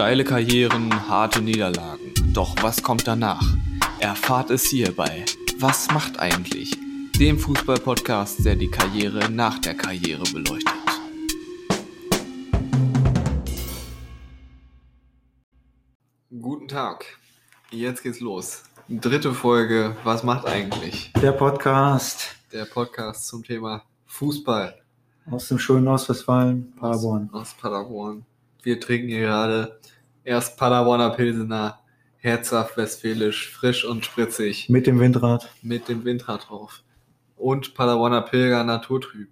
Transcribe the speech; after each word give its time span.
Steile 0.00 0.24
Karrieren, 0.24 1.10
harte 1.10 1.42
Niederlagen. 1.42 2.14
Doch 2.32 2.56
was 2.62 2.82
kommt 2.82 3.06
danach? 3.06 3.44
Erfahrt 3.98 4.48
es 4.48 4.64
hierbei. 4.64 5.26
Was 5.58 5.90
macht 5.90 6.18
eigentlich? 6.18 6.74
Dem 7.18 7.38
Fußball-Podcast, 7.38 8.42
der 8.46 8.56
die 8.56 8.70
Karriere 8.70 9.30
nach 9.30 9.58
der 9.58 9.74
Karriere 9.74 10.22
beleuchtet. 10.32 10.72
Guten 16.30 16.68
Tag. 16.68 17.04
Jetzt 17.70 18.02
geht's 18.02 18.20
los. 18.20 18.62
Dritte 18.88 19.34
Folge. 19.34 19.98
Was 20.04 20.22
macht 20.22 20.46
eigentlich? 20.46 21.12
Der 21.20 21.32
Podcast 21.32 22.36
Der 22.54 22.64
Podcast 22.64 23.26
zum 23.26 23.44
Thema 23.44 23.82
Fußball 24.06 24.80
aus 25.30 25.48
dem 25.48 25.58
schönen 25.58 25.88
Ostwestfalen, 25.88 26.72
Paderborn. 26.80 27.28
aus, 27.32 27.42
aus 27.42 27.54
Paderborn. 27.60 28.24
Wir 28.62 28.80
trinken 28.80 29.08
hier 29.08 29.20
gerade 29.20 29.78
erst 30.24 30.56
Paderborner 30.58 31.10
Pilsener, 31.10 31.78
herzhaft 32.18 32.76
westfälisch, 32.76 33.50
frisch 33.50 33.84
und 33.84 34.04
spritzig. 34.04 34.68
Mit 34.68 34.86
dem 34.86 35.00
Windrad. 35.00 35.50
mit 35.62 35.88
dem 35.88 36.04
Windrad 36.04 36.48
drauf. 36.48 36.82
Und 37.36 37.74
Paderborner 37.74 38.22
Pilger 38.22 38.62
Naturtrüb. 38.64 39.30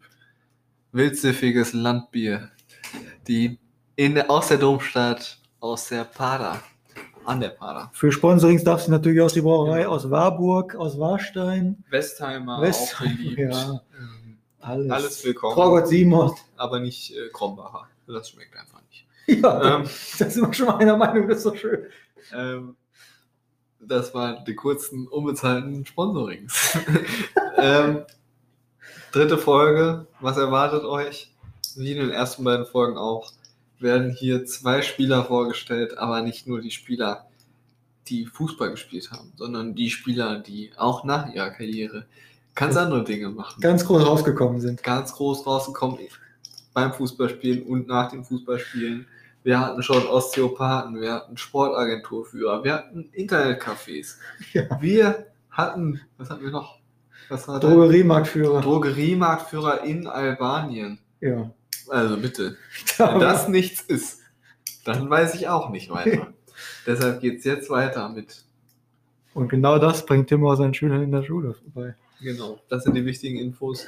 Wildsiffiges 0.92 1.72
Landbier. 1.74 2.50
Die 3.26 3.58
in 3.96 4.14
der, 4.14 4.30
aus 4.30 4.48
der 4.48 4.56
Domstadt, 4.58 5.38
aus 5.60 5.88
der 5.88 6.04
Pader. 6.04 6.62
An 7.26 7.40
der 7.40 7.50
Pader. 7.50 7.90
Für 7.92 8.10
Sponsorings 8.10 8.64
darf 8.64 8.80
sie 8.82 8.90
natürlich 8.90 9.20
aus 9.20 9.34
die 9.34 9.42
Brauerei 9.42 9.86
aus 9.86 10.10
Warburg, 10.10 10.74
aus 10.76 10.98
Warstein. 10.98 11.84
Westheimer, 11.90 12.62
West- 12.62 12.94
auch 12.94 13.00
beliebt. 13.02 13.38
ja. 13.38 13.82
Ähm, 13.98 14.38
Alles. 14.60 14.90
Alles 14.90 15.24
willkommen. 15.26 15.54
Traugott 15.54 15.88
Simon. 15.88 16.32
Aber 16.56 16.80
nicht 16.80 17.10
äh, 17.14 17.28
Krombacher. 17.34 17.86
Das 18.06 18.30
schmeckt 18.30 18.56
einfach 18.56 18.80
nicht. 18.80 18.87
Ja, 19.42 19.76
Ähm, 19.76 19.84
da 20.18 20.30
sind 20.30 20.46
wir 20.46 20.54
schon 20.54 20.66
mal 20.66 20.78
einer 20.78 20.96
Meinung, 20.96 21.28
das 21.28 21.38
ist 21.38 21.46
doch 21.46 21.56
schön. 21.56 21.84
Ähm, 22.32 22.76
das 23.78 24.14
waren 24.14 24.44
die 24.46 24.54
kurzen, 24.54 25.06
unbezahlten 25.06 25.84
Sponsorings. 25.84 26.78
ähm, 27.58 28.04
dritte 29.12 29.38
Folge. 29.38 30.06
Was 30.20 30.38
erwartet 30.38 30.84
euch? 30.84 31.34
Wie 31.76 31.92
in 31.92 31.98
den 31.98 32.10
ersten 32.10 32.42
beiden 32.42 32.66
Folgen 32.66 32.96
auch, 32.96 33.30
werden 33.78 34.10
hier 34.10 34.46
zwei 34.46 34.82
Spieler 34.82 35.24
vorgestellt, 35.24 35.98
aber 35.98 36.22
nicht 36.22 36.46
nur 36.46 36.60
die 36.60 36.70
Spieler, 36.70 37.28
die 38.08 38.24
Fußball 38.24 38.70
gespielt 38.70 39.10
haben, 39.12 39.32
sondern 39.36 39.74
die 39.74 39.90
Spieler, 39.90 40.38
die 40.40 40.72
auch 40.76 41.04
nach 41.04 41.32
ihrer 41.32 41.50
Karriere 41.50 42.06
ganz 42.54 42.76
andere 42.76 43.04
Dinge 43.04 43.28
machen. 43.28 43.60
Ganz 43.60 43.84
groß 43.84 44.04
rausgekommen 44.04 44.60
sind. 44.60 44.82
ganz 44.82 45.12
groß 45.12 45.46
rausgekommen 45.46 45.98
beim 46.72 46.92
Fußballspielen 46.92 47.62
und 47.64 47.86
nach 47.86 48.10
dem 48.10 48.24
Fußballspielen. 48.24 49.06
Wir 49.44 49.60
hatten 49.60 49.82
schon 49.82 50.06
Osteopathen, 50.06 51.00
wir 51.00 51.12
hatten 51.12 51.36
Sportagenturführer, 51.36 52.64
wir 52.64 52.74
hatten 52.74 53.10
Internetcafés. 53.12 54.16
Ja. 54.52 54.64
Wir 54.80 55.26
hatten, 55.50 56.00
was 56.16 56.30
hatten 56.30 56.44
wir 56.44 56.50
noch? 56.50 56.78
Drogeriemarktführer. 57.28 58.60
Drogeriemarktführer 58.60 59.84
in 59.84 60.06
Albanien. 60.06 60.98
ja. 61.20 61.50
Also 61.90 62.18
bitte, 62.18 62.58
wenn 62.98 63.18
das 63.18 63.48
nichts 63.48 63.80
ist, 63.80 64.20
dann 64.84 65.08
weiß 65.08 65.34
ich 65.36 65.48
auch 65.48 65.70
nicht 65.70 65.88
weiter. 65.90 66.34
Deshalb 66.86 67.20
geht 67.20 67.38
es 67.38 67.44
jetzt 67.44 67.70
weiter 67.70 68.10
mit, 68.10 68.44
Und 69.32 69.48
genau 69.48 69.78
das 69.78 70.04
bringt 70.04 70.28
Tim 70.28 70.44
auch 70.44 70.56
seinen 70.56 70.74
Schülern 70.74 71.02
in 71.02 71.12
der 71.12 71.22
Schule 71.22 71.54
vorbei. 71.54 71.94
genau, 72.20 72.58
das 72.68 72.84
sind 72.84 72.94
die 72.94 73.06
wichtigen 73.06 73.38
Infos. 73.38 73.86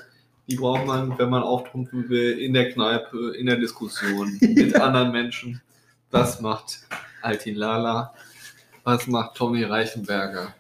Die 0.51 0.57
braucht 0.57 0.85
man, 0.85 1.17
wenn 1.17 1.31
man 1.31 1.43
auftrumpfen 1.43 2.09
will, 2.09 2.39
in 2.39 2.53
der 2.53 2.73
Kneipe, 2.73 3.35
in 3.37 3.47
der 3.47 3.57
Diskussion, 3.57 4.37
mit 4.41 4.75
anderen 4.81 5.13
Menschen. 5.13 5.63
Was 6.11 6.41
macht 6.41 6.81
Altin 7.23 7.55
Lala? 7.55 8.13
Was 8.83 9.07
macht 9.07 9.37
Tommy 9.37 9.63
Reichenberger? 9.63 10.53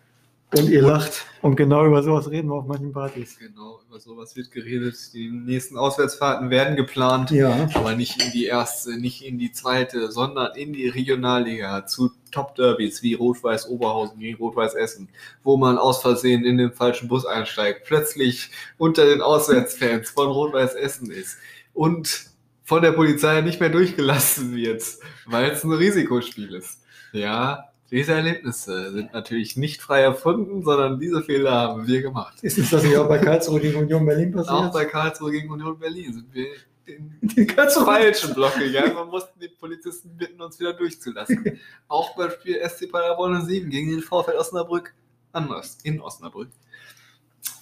Und 0.57 0.69
ihr 0.69 0.83
lacht. 0.83 1.27
Und 1.43 1.55
genau 1.55 1.87
über 1.87 2.03
sowas 2.03 2.29
reden 2.29 2.49
wir 2.49 2.57
auf 2.57 2.67
manchen 2.67 2.93
Partys. 2.93 3.39
Genau, 3.39 3.81
über 3.89 4.01
sowas 4.01 4.35
wird 4.35 4.51
geredet. 4.51 4.97
Die 5.15 5.31
nächsten 5.31 5.77
Auswärtsfahrten 5.77 6.51
werden 6.51 6.75
geplant, 6.77 7.31
Ja. 7.31 7.69
aber 7.75 7.95
nicht 7.95 8.21
in 8.23 8.33
die 8.33 8.47
erste, 8.47 8.99
nicht 8.99 9.23
in 9.25 9.39
die 9.39 9.53
zweite, 9.53 10.11
sondern 10.11 10.57
in 10.57 10.73
die 10.73 10.89
Regionalliga 10.89 11.87
zu 11.87 12.11
Top-Derbys 12.33 13.03
wie 13.03 13.15
Rot-Weiß 13.15 13.69
Oberhausen 13.69 14.19
gegen 14.19 14.39
Rot-Weiß 14.39 14.75
Essen, 14.75 15.09
wo 15.45 15.57
man 15.57 15.79
aus 15.79 16.03
Versehen 16.03 16.45
in 16.45 16.59
den 16.59 16.73
falschen 16.73 17.07
Bus 17.09 17.25
einsteigt, 17.27 17.85
plötzlich 17.87 18.51
unter 18.77 19.05
den 19.07 19.23
Auswärtsfans 19.23 20.11
von 20.11 20.29
Rot-Weiß 20.29 20.75
Essen 20.75 21.13
ist 21.13 21.39
und 21.75 22.27
von 22.65 22.83
der 22.83 22.93
Polizei 22.93 23.41
nicht 23.41 23.61
mehr 23.61 23.71
durchgelassen 23.71 24.55
wird, 24.57 24.83
weil 25.27 25.51
es 25.51 25.63
ein 25.65 25.73
Risikospiel 25.73 26.55
ist. 26.55 26.81
Ja, 27.13 27.70
diese 27.91 28.13
Erlebnisse 28.13 28.93
sind 28.93 29.13
natürlich 29.13 29.57
nicht 29.57 29.83
frei 29.83 30.01
erfunden, 30.01 30.63
sondern 30.63 31.01
diese 31.01 31.23
Fehler 31.23 31.53
haben 31.53 31.87
wir 31.87 32.03
gemacht. 32.03 32.39
Ist 32.43 32.59
es 32.59 32.71
das 32.71 32.85
nicht 32.85 32.97
auch 32.97 33.09
bei 33.09 33.19
Karlsruhe 33.19 33.61
gegen 33.61 33.79
Union 33.79 34.07
Berlin 34.07 34.33
passiert? 34.33 34.55
Auch 34.55 34.73
bei 34.73 34.85
Karlsruhe 34.85 35.33
gegen 35.33 35.51
Union 35.51 35.79
Berlin 35.79 36.13
sind 36.13 36.33
wir 36.33 36.47
in 36.87 37.47
Karlsruhe 37.47 37.85
falschen 37.85 38.35
Block 38.35 38.55
gegangen 38.59 38.97
und 38.97 39.11
mussten 39.11 39.39
die 39.41 39.49
Polizisten 39.49 40.17
bitten, 40.17 40.41
uns 40.41 40.59
wieder 40.61 40.73
durchzulassen. 40.73 41.59
Auch 41.89 42.17
beim 42.17 42.31
Spiel 42.31 42.61
SC 42.69 42.91
Paderborn 42.91 43.45
7 43.45 43.71
gegen 43.71 43.91
den 43.91 44.01
VfL 44.01 44.37
Osnabrück 44.39 44.95
anders, 45.33 45.79
in 45.83 46.01
Osnabrück. 46.01 46.49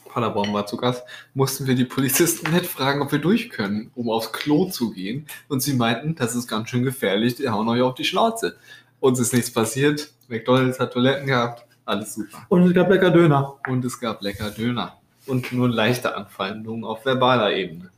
Paderborn 0.09 0.53
war 0.53 0.67
zu 0.67 0.77
Gast, 0.77 1.05
mussten 1.35 1.67
wir 1.67 1.75
die 1.75 1.85
Polizisten 1.85 2.51
nett 2.51 2.67
fragen, 2.67 3.03
ob 3.03 3.13
wir 3.13 3.19
durch 3.19 3.51
können, 3.51 3.91
um 3.95 4.11
aufs 4.11 4.33
Klo 4.33 4.71
zu 4.71 4.91
gehen. 4.91 5.27
Und 5.49 5.61
sie 5.61 5.75
meinten, 5.75 6.15
das 6.15 6.35
ist 6.35 6.49
ganz 6.49 6.71
schön 6.71 6.83
gefährlich, 6.83 7.37
die 7.37 7.49
hauen 7.49 7.69
euch 7.69 7.83
auf 7.83 7.95
die 7.95 8.05
Schnauze. 8.05 8.57
Uns 9.01 9.19
ist 9.21 9.33
nichts 9.33 9.53
passiert, 9.53 10.13
McDonalds 10.29 10.81
hat 10.81 10.93
Toiletten 10.93 11.27
gehabt, 11.27 11.65
alles 11.85 12.15
super. 12.15 12.45
Und 12.49 12.65
es 12.65 12.75
gab 12.75 12.91
lecker 12.91 13.11
Döner. 13.11 13.57
Und 13.69 13.85
es 13.85 13.99
gab 13.99 14.23
lecker 14.23 14.51
Döner. 14.51 14.99
Und 15.27 15.53
nur 15.53 15.69
leichte 15.69 16.17
Anfeindungen 16.17 16.85
auf 16.85 17.05
verbaler 17.05 17.53
Ebene. 17.53 17.91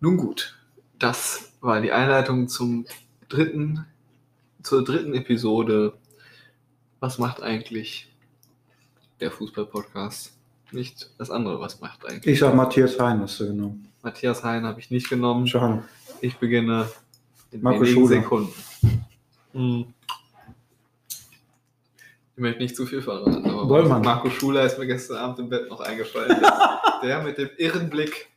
Nun 0.00 0.16
gut, 0.16 0.56
das 0.98 1.52
war 1.60 1.80
die 1.80 1.90
Einleitung 1.90 2.48
zum 2.48 2.86
dritten, 3.28 3.84
zur 4.62 4.84
dritten 4.84 5.14
Episode. 5.14 5.94
Was 7.00 7.18
macht 7.18 7.42
eigentlich 7.42 8.08
der 9.20 9.30
Fußball-Podcast? 9.30 10.32
Nicht 10.70 11.10
das 11.18 11.30
andere, 11.30 11.60
was 11.60 11.80
macht 11.80 12.06
eigentlich. 12.06 12.34
Ich 12.34 12.40
sag 12.40 12.54
Matthias 12.54 12.98
Hein 13.00 13.20
hast 13.22 13.40
du 13.40 13.46
genommen. 13.46 13.88
Matthias 14.02 14.44
Hein 14.44 14.64
habe 14.64 14.80
ich 14.80 14.90
nicht 14.90 15.08
genommen. 15.08 15.46
Schade. 15.46 15.82
Ich 16.20 16.36
beginne 16.36 16.88
in 17.50 17.62
Marco 17.62 17.80
wenigen 17.80 17.94
Schuler. 17.94 18.20
Sekunden. 18.20 18.52
Hm. 19.52 19.94
Ich 22.36 22.42
möchte 22.42 22.62
nicht 22.62 22.76
zu 22.76 22.86
viel 22.86 23.02
verraten, 23.02 23.44
aber 23.44 23.66
Bollmann. 23.66 24.02
Marco 24.02 24.30
Schuler 24.30 24.64
ist 24.64 24.78
mir 24.78 24.86
gestern 24.86 25.16
Abend 25.16 25.40
im 25.40 25.48
Bett 25.48 25.68
noch 25.68 25.80
eingefallen. 25.80 26.40
der 27.02 27.22
mit 27.22 27.38
dem 27.38 27.50
irren 27.56 27.90
Blick. 27.90 28.28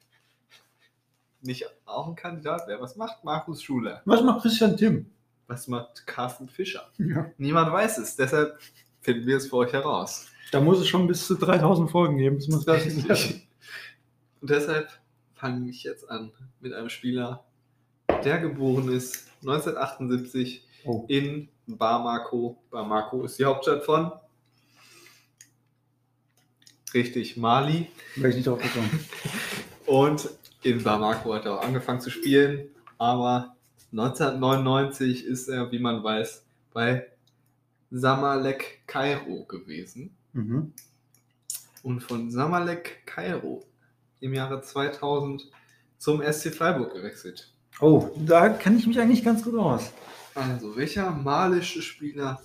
Nicht 1.41 1.65
auch 1.85 2.07
ein 2.07 2.15
Kandidat 2.15 2.67
wäre. 2.67 2.81
Was 2.81 2.95
macht 2.95 3.23
Markus 3.23 3.61
Schuler? 3.61 4.01
Was 4.05 4.23
macht 4.23 4.41
Christian 4.41 4.77
Tim? 4.77 5.11
Was 5.47 5.67
macht 5.67 6.07
Carsten 6.07 6.47
Fischer? 6.49 6.89
Ja. 6.97 7.29
Niemand 7.37 7.71
weiß 7.71 7.97
es, 7.97 8.15
deshalb 8.15 8.57
finden 9.01 9.27
wir 9.27 9.37
es 9.37 9.49
für 9.49 9.57
euch 9.57 9.73
heraus. 9.73 10.27
Da 10.51 10.59
muss 10.59 10.79
es 10.79 10.87
schon 10.87 11.07
bis 11.07 11.27
zu 11.27 11.35
3000 11.35 11.89
Folgen 11.89 12.17
geben, 12.17 12.37
bis 12.37 12.47
man 12.47 12.59
es. 12.59 12.67
Richtig. 12.67 13.47
Und 14.41 14.49
deshalb 14.49 14.89
fange 15.33 15.69
ich 15.69 15.83
jetzt 15.83 16.09
an 16.09 16.31
mit 16.59 16.73
einem 16.73 16.89
Spieler, 16.89 17.43
der 18.23 18.39
geboren 18.39 18.91
ist 18.91 19.27
1978 19.41 20.67
Oh. 20.85 21.05
in 21.07 21.49
Bamako. 21.67 22.57
Bamako 22.69 23.25
ist 23.25 23.39
die 23.39 23.45
Hauptstadt 23.45 23.83
von. 23.83 24.11
Richtig, 26.93 27.37
Mali. 27.37 27.87
Wäre 28.15 28.29
ich 28.29 28.35
nicht 28.35 28.47
drauf 28.47 28.61
gekommen. 28.61 29.05
Und 29.85 30.29
in 30.63 30.83
Bamako 30.83 31.33
hat 31.33 31.45
er 31.45 31.59
auch 31.59 31.63
angefangen 31.63 32.01
zu 32.01 32.09
spielen. 32.09 32.67
Aber 32.97 33.55
1999 33.91 35.25
ist 35.25 35.47
er, 35.47 35.71
wie 35.71 35.79
man 35.79 36.03
weiß, 36.03 36.43
bei 36.73 37.07
Samalek 37.91 38.81
Kairo 38.87 39.45
gewesen. 39.45 40.15
Mhm. 40.33 40.73
Und 41.83 42.01
von 42.01 42.29
Samalek 42.29 43.05
Kairo 43.05 43.63
im 44.19 44.33
Jahre 44.33 44.61
2000 44.61 45.49
zum 45.97 46.21
SC 46.21 46.53
Freiburg 46.53 46.93
gewechselt. 46.93 47.51
Oh, 47.79 48.09
da 48.25 48.49
kann 48.49 48.77
ich 48.77 48.87
mich 48.87 48.99
eigentlich 48.99 49.23
ganz 49.23 49.43
gut 49.43 49.55
aus. 49.55 49.91
Also, 50.35 50.75
welcher 50.75 51.11
malische 51.11 51.81
Spieler 51.81 52.41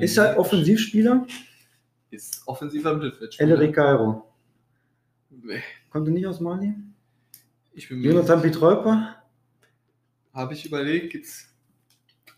Ist 0.00 0.16
er 0.18 0.38
Offensivspieler? 0.38 1.26
ist 2.10 2.42
offensiver 2.46 2.94
Mittelfeldspieler? 2.94 3.48
Ellery 3.50 3.72
Cairo. 3.72 4.32
Nee, 5.30 5.62
Kommt 5.90 6.06
er 6.08 6.12
nicht 6.12 6.26
aus 6.26 6.40
Mali? 6.40 6.72
Ich 7.72 7.88
bin 7.88 8.00
mir 8.00 8.12
Jonathan 8.12 8.40
Pietreuper? 8.42 9.16
habe 10.32 10.54
ich 10.54 10.64
überlegt, 10.66 11.10
gibt's 11.12 11.48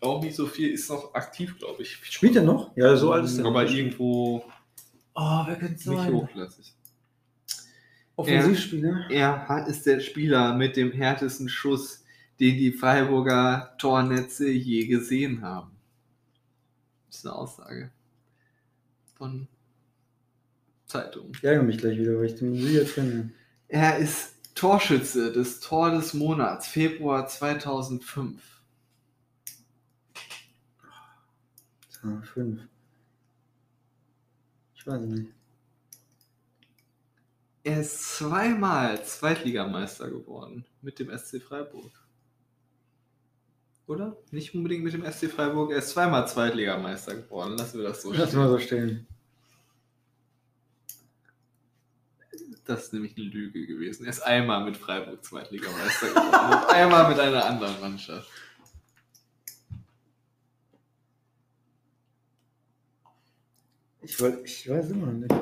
auch 0.01 0.21
nicht 0.23 0.35
so 0.35 0.45
viel, 0.45 0.69
ist 0.71 0.89
noch 0.89 1.13
aktiv, 1.15 1.57
glaube 1.57 1.81
ich. 1.81 1.95
Spielt 2.03 2.35
er 2.35 2.43
noch? 2.43 2.75
Ja, 2.77 2.95
so 2.95 3.11
alt 3.11 3.25
ist 3.25 3.37
er. 3.39 3.45
Aber 3.45 3.65
irgendwo 3.67 4.43
Oh, 5.15 5.43
wer 5.47 5.55
könnte 5.55 5.73
es 5.75 5.85
nicht 5.87 5.97
sein? 5.97 6.13
hochklassig. 6.13 6.73
Offensivspieler? 8.15 9.07
Er 9.09 9.47
hat- 9.47 9.67
ist 9.67 9.85
der 9.87 9.99
Spieler 9.99 10.53
mit 10.55 10.75
dem 10.75 10.91
härtesten 10.91 11.49
Schuss 11.49 12.03
den 12.39 12.57
die 12.57 12.71
Freiburger 12.71 13.75
Tornetze 13.77 14.49
je 14.49 14.85
gesehen 14.85 15.41
haben. 15.41 15.71
Das 17.07 17.17
ist 17.17 17.25
eine 17.25 17.35
Aussage 17.35 17.91
von 19.15 19.47
Zeitung. 20.85 21.31
Ich 21.33 21.43
ärgere 21.43 21.63
mich 21.63 21.77
gleich 21.77 21.97
wieder, 21.97 22.17
weil 22.17 22.25
ich 22.25 22.35
den 22.35 22.55
Sie 22.55 22.73
jetzt 22.73 22.95
kenne. 22.95 23.31
Er 23.67 23.97
ist 23.97 24.55
Torschütze 24.55 25.31
des 25.31 25.59
Tor 25.59 25.91
des 25.91 26.13
Monats, 26.13 26.67
Februar 26.67 27.27
2005. 27.27 28.41
Ah, 32.03 32.21
fünf. 32.21 32.61
Ich 34.75 34.87
weiß 34.87 35.01
nicht. 35.01 35.33
Er 37.63 37.81
ist 37.81 38.15
zweimal 38.15 39.03
Zweitligameister 39.03 40.09
geworden 40.09 40.65
mit 40.81 40.99
dem 40.99 41.09
SC 41.09 41.41
Freiburg. 41.41 42.06
Oder? 43.87 44.17
Nicht 44.31 44.53
unbedingt 44.53 44.83
mit 44.83 44.93
dem 44.93 45.03
SC 45.09 45.29
Freiburg, 45.31 45.71
er 45.71 45.77
ist 45.77 45.89
zweimal 45.91 46.27
Zweitligameister 46.27 47.15
geworden. 47.15 47.57
Lassen 47.57 47.79
wir 47.79 47.87
das 47.87 48.01
so 48.01 48.11
Lass 48.11 48.29
stehen. 48.29 48.39
mal 48.39 48.49
so 48.49 48.59
stehen. 48.59 49.07
Das 52.65 52.83
ist 52.83 52.93
nämlich 52.93 53.15
eine 53.15 53.25
Lüge 53.27 53.65
gewesen. 53.65 54.03
Er 54.03 54.09
ist 54.09 54.19
einmal 54.21 54.65
mit 54.65 54.75
Freiburg 54.75 55.23
Zweitligameister 55.23 56.09
geworden 56.09 56.63
und 56.63 56.69
einmal 56.69 57.07
mit 57.09 57.17
einer 57.17 57.45
anderen 57.45 57.79
Mannschaft. 57.79 58.29
Ich, 64.01 64.19
woll- 64.19 64.41
ich 64.45 64.69
weiß 64.69 64.91
immer 64.91 65.11
nicht. 65.11 65.33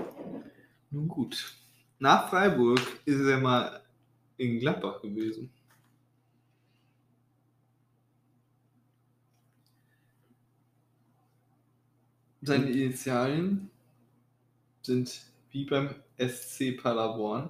Nun 0.91 1.07
gut. 1.07 1.55
Nach 1.99 2.29
Freiburg 2.29 2.79
ist 3.05 3.19
er 3.21 3.39
mal 3.39 3.81
in 4.37 4.59
Gladbach 4.59 5.01
gewesen. 5.01 5.49
Seine 12.45 12.69
Initialien 12.69 13.69
sind 14.81 15.21
wie 15.51 15.65
beim 15.65 15.95
SC 16.19 16.77
Paderborn 16.77 17.49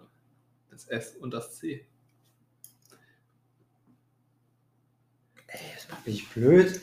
das 0.71 0.87
S 0.87 1.15
und 1.17 1.31
das 1.33 1.57
C. 1.57 1.85
Bin 6.03 6.13
ich 6.13 6.27
blöd? 6.29 6.79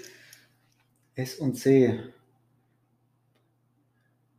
S 1.15 1.37
und 1.37 1.55
C. 1.55 2.01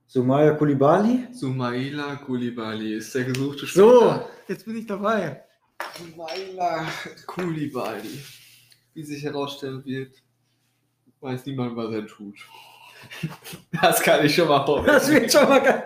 Sumaya 0.07 0.53
Kulibali? 0.55 1.27
Sumaila 1.33 2.15
Koulibaly 2.17 2.95
ist 2.95 3.13
der 3.15 3.23
gesuchte 3.25 3.65
So, 3.65 3.99
Spieler. 3.99 4.29
jetzt 4.47 4.65
bin 4.65 4.77
ich 4.77 4.85
dabei. 4.85 5.43
Sumaila 5.97 6.87
Koulibaly. 7.25 8.23
Wie 8.93 9.03
sich 9.03 9.23
herausstellen 9.23 9.83
wird, 9.85 10.21
weiß 11.19 11.45
niemand, 11.47 11.75
was 11.75 11.93
er 11.93 12.05
tut. 12.05 12.35
Das 13.81 14.01
kann 14.01 14.25
ich 14.25 14.33
schon 14.35 14.47
mal 14.47 14.59
Das 14.85 15.05
vorweg. 15.05 15.21
wird 15.21 15.31
schon 15.31 15.49
mal 15.49 15.59
geil. 15.61 15.83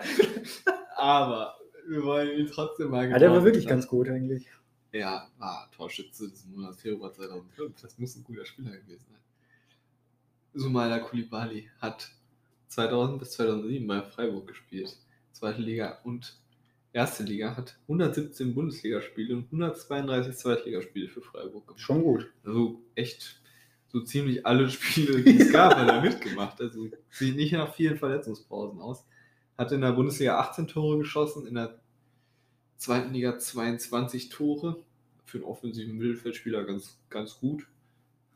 Aber 0.96 1.56
wir 1.88 2.02
wollen 2.02 2.38
ihn 2.38 2.46
trotzdem 2.46 2.90
mal 2.90 3.08
Ja, 3.08 3.18
der 3.18 3.30
war 3.30 3.44
wirklich 3.44 3.66
ganz 3.66 3.86
gut 3.86 4.08
eigentlich. 4.08 4.46
Ja, 4.92 5.28
war 5.38 5.70
Torschütze 5.76 6.28
des 6.30 6.46
Monats 6.46 6.80
Februar 6.80 7.12
2005. 7.12 7.80
Das 7.80 7.98
muss 7.98 8.16
ein 8.16 8.24
guter 8.24 8.44
Spieler 8.44 8.70
gewesen 8.70 9.04
sein. 9.10 9.18
Sumaila 10.54 10.98
Koulibaly 11.00 11.68
hat 11.80 12.10
2000 12.68 13.18
bis 13.18 13.32
2007 13.32 13.86
bei 13.86 14.02
Freiburg 14.02 14.46
gespielt. 14.46 14.96
Zweite 15.32 15.60
Liga 15.62 15.98
und 16.04 16.36
Erste 16.94 17.22
Liga 17.22 17.54
hat 17.54 17.76
117 17.82 18.54
Bundesligaspiele 18.54 19.36
und 19.36 19.44
132 19.44 20.34
Zweitligaspiele 20.36 21.08
für 21.08 21.20
Freiburg 21.20 21.66
gemacht. 21.66 21.80
Schon 21.80 22.02
gut. 22.02 22.32
Also 22.44 22.80
echt 22.94 23.40
so 23.88 24.00
ziemlich 24.00 24.46
alle 24.46 24.70
Spiele, 24.70 25.22
die 25.22 25.40
es 25.40 25.52
gab, 25.52 25.74
hat 25.76 25.88
er 25.88 26.00
mitgemacht. 26.00 26.60
Also 26.60 26.88
sieht 27.10 27.36
nicht 27.36 27.52
nach 27.52 27.74
vielen 27.74 27.98
Verletzungspausen 27.98 28.80
aus. 28.80 29.04
Hat 29.56 29.72
in 29.72 29.80
der 29.80 29.92
Bundesliga 29.92 30.38
18 30.38 30.68
Tore 30.68 30.98
geschossen, 30.98 31.46
in 31.46 31.54
der 31.54 31.80
zweiten 32.76 33.12
Liga 33.12 33.38
22 33.38 34.28
Tore. 34.28 34.84
Für 35.24 35.38
einen 35.38 35.46
offensiven 35.46 35.96
Mittelfeldspieler 35.96 36.64
ganz, 36.64 36.98
ganz 37.10 37.38
gut. 37.38 37.66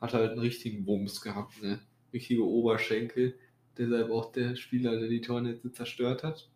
Hat 0.01 0.15
halt 0.15 0.33
einen 0.33 0.41
richtigen 0.41 0.87
Wumms 0.87 1.21
gehabt, 1.21 1.63
ne? 1.63 1.81
Richtige 2.13 2.45
Oberschenkel. 2.45 3.35
Deshalb 3.79 4.11
auch 4.11 4.33
der 4.33 4.57
Spieler, 4.57 4.99
der 4.99 5.09
die 5.09 5.23
Tornetze 5.23 5.73
zerstört 5.73 6.23
hat. 6.23 6.51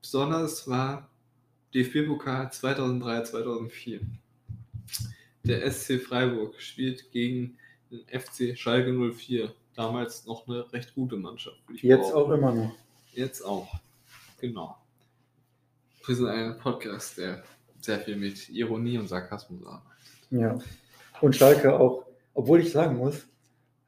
Besonders 0.00 0.68
war 0.68 1.10
DFB-Pokal 1.74 2.52
2003, 2.52 3.22
2004. 3.24 4.00
Der 5.48 5.70
SC 5.70 5.98
Freiburg 5.98 6.60
spielt 6.60 7.10
gegen 7.10 7.56
den 7.90 8.00
FC 8.20 8.54
Schalke 8.54 8.92
04. 8.92 9.50
Damals 9.74 10.26
noch 10.26 10.46
eine 10.46 10.70
recht 10.74 10.94
gute 10.94 11.16
Mannschaft. 11.16 11.56
Jetzt 11.72 12.12
auch 12.12 12.30
immer 12.30 12.52
noch. 12.54 12.74
Jetzt 13.14 13.40
auch. 13.40 13.66
Genau. 14.42 14.76
Wir 16.04 16.14
sind 16.14 16.26
ein 16.26 16.58
Podcast, 16.58 17.16
der 17.16 17.42
sehr 17.80 17.98
viel 18.00 18.16
mit 18.16 18.50
Ironie 18.50 18.98
und 18.98 19.08
Sarkasmus 19.08 19.64
arbeitet. 19.64 19.88
Ja. 20.30 20.58
Und 21.22 21.34
Schalke 21.34 21.80
auch, 21.80 22.04
obwohl 22.34 22.60
ich 22.60 22.70
sagen 22.70 22.98
muss, 22.98 23.26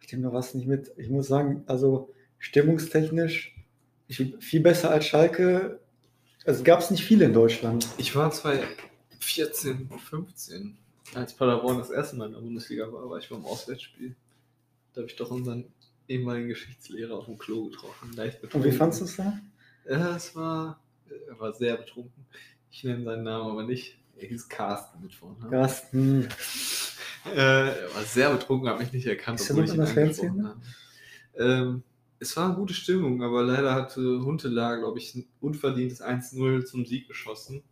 ich 0.01 0.11
nehme 0.11 0.25
noch 0.25 0.33
was 0.33 0.55
nicht 0.55 0.67
mit. 0.67 0.91
Ich 0.97 1.11
muss 1.11 1.29
sagen, 1.29 1.63
also 1.67 2.11
stimmungstechnisch 2.39 3.55
viel, 4.09 4.41
viel 4.41 4.61
besser 4.61 4.91
als 4.91 5.05
Schalke. 5.05 5.79
Also 6.47 6.65
gab 6.65 6.81
es 6.81 6.91
nicht 6.91 7.05
viele 7.05 7.27
in 7.27 7.35
Deutschland. 7.35 7.87
Ich 7.99 8.17
war 8.17 8.31
2014, 8.31 9.91
15, 10.09 10.79
als 11.15 11.35
Paderborn 11.35 11.79
das 11.79 11.91
erste 11.91 12.17
Mal 12.17 12.27
in 12.27 12.33
der 12.35 12.41
Bundesliga 12.41 12.93
war, 12.93 13.09
war 13.09 13.19
ich 13.19 13.29
beim 13.29 13.45
Auswärtsspiel. 13.45 14.15
Da 14.93 15.01
habe 15.01 15.11
ich 15.11 15.17
doch 15.17 15.31
unseren 15.31 15.67
ehemaligen 16.09 16.49
Geschichtslehrer 16.49 17.17
auf 17.17 17.27
dem 17.27 17.39
Klo 17.39 17.69
getroffen. 17.69 18.13
Leicht 18.15 18.43
Und 18.43 18.43
wie 18.43 18.47
betrunken. 18.59 18.73
fandest 18.73 19.01
du 19.01 19.05
es 19.05 19.17
da? 19.17 19.39
Ja, 19.89 20.17
es 20.17 20.35
war, 20.37 20.81
er 21.29 21.39
war 21.39 21.53
sehr 21.53 21.77
betrunken. 21.77 22.27
Ich 22.71 22.85
nenne 22.85 23.05
seinen 23.05 23.25
Namen 23.25 23.51
aber 23.51 23.63
nicht. 23.65 23.99
Er 24.17 24.29
hieß 24.29 24.49
Carsten 24.49 25.01
mit 25.03 25.15
Vornamen. 25.15 25.51
Carsten. 25.51 26.29
Äh, 27.27 27.37
er 27.37 27.95
war 27.95 28.03
sehr 28.03 28.33
betrunken, 28.33 28.69
hat 28.69 28.79
mich 28.79 28.93
nicht 28.93 29.07
erkannt, 29.07 29.41
Ist 29.41 29.51
obwohl 29.51 29.65
ich 29.65 29.75
ihn 29.75 29.81
angesprochen 29.81 30.47
habe. 30.47 30.61
Ähm, 31.37 31.83
es 32.19 32.37
war 32.37 32.47
eine 32.47 32.55
gute 32.55 32.75
Stimmung, 32.75 33.23
aber 33.23 33.43
leider 33.43 33.75
hatte 33.75 34.01
Huntelaar, 34.23 34.79
glaube 34.79 34.99
ich, 34.99 35.15
ein 35.15 35.27
unverdientes 35.41 36.03
1-0 36.03 36.65
zum 36.65 36.85
Sieg 36.85 37.09
geschossen. 37.09 37.63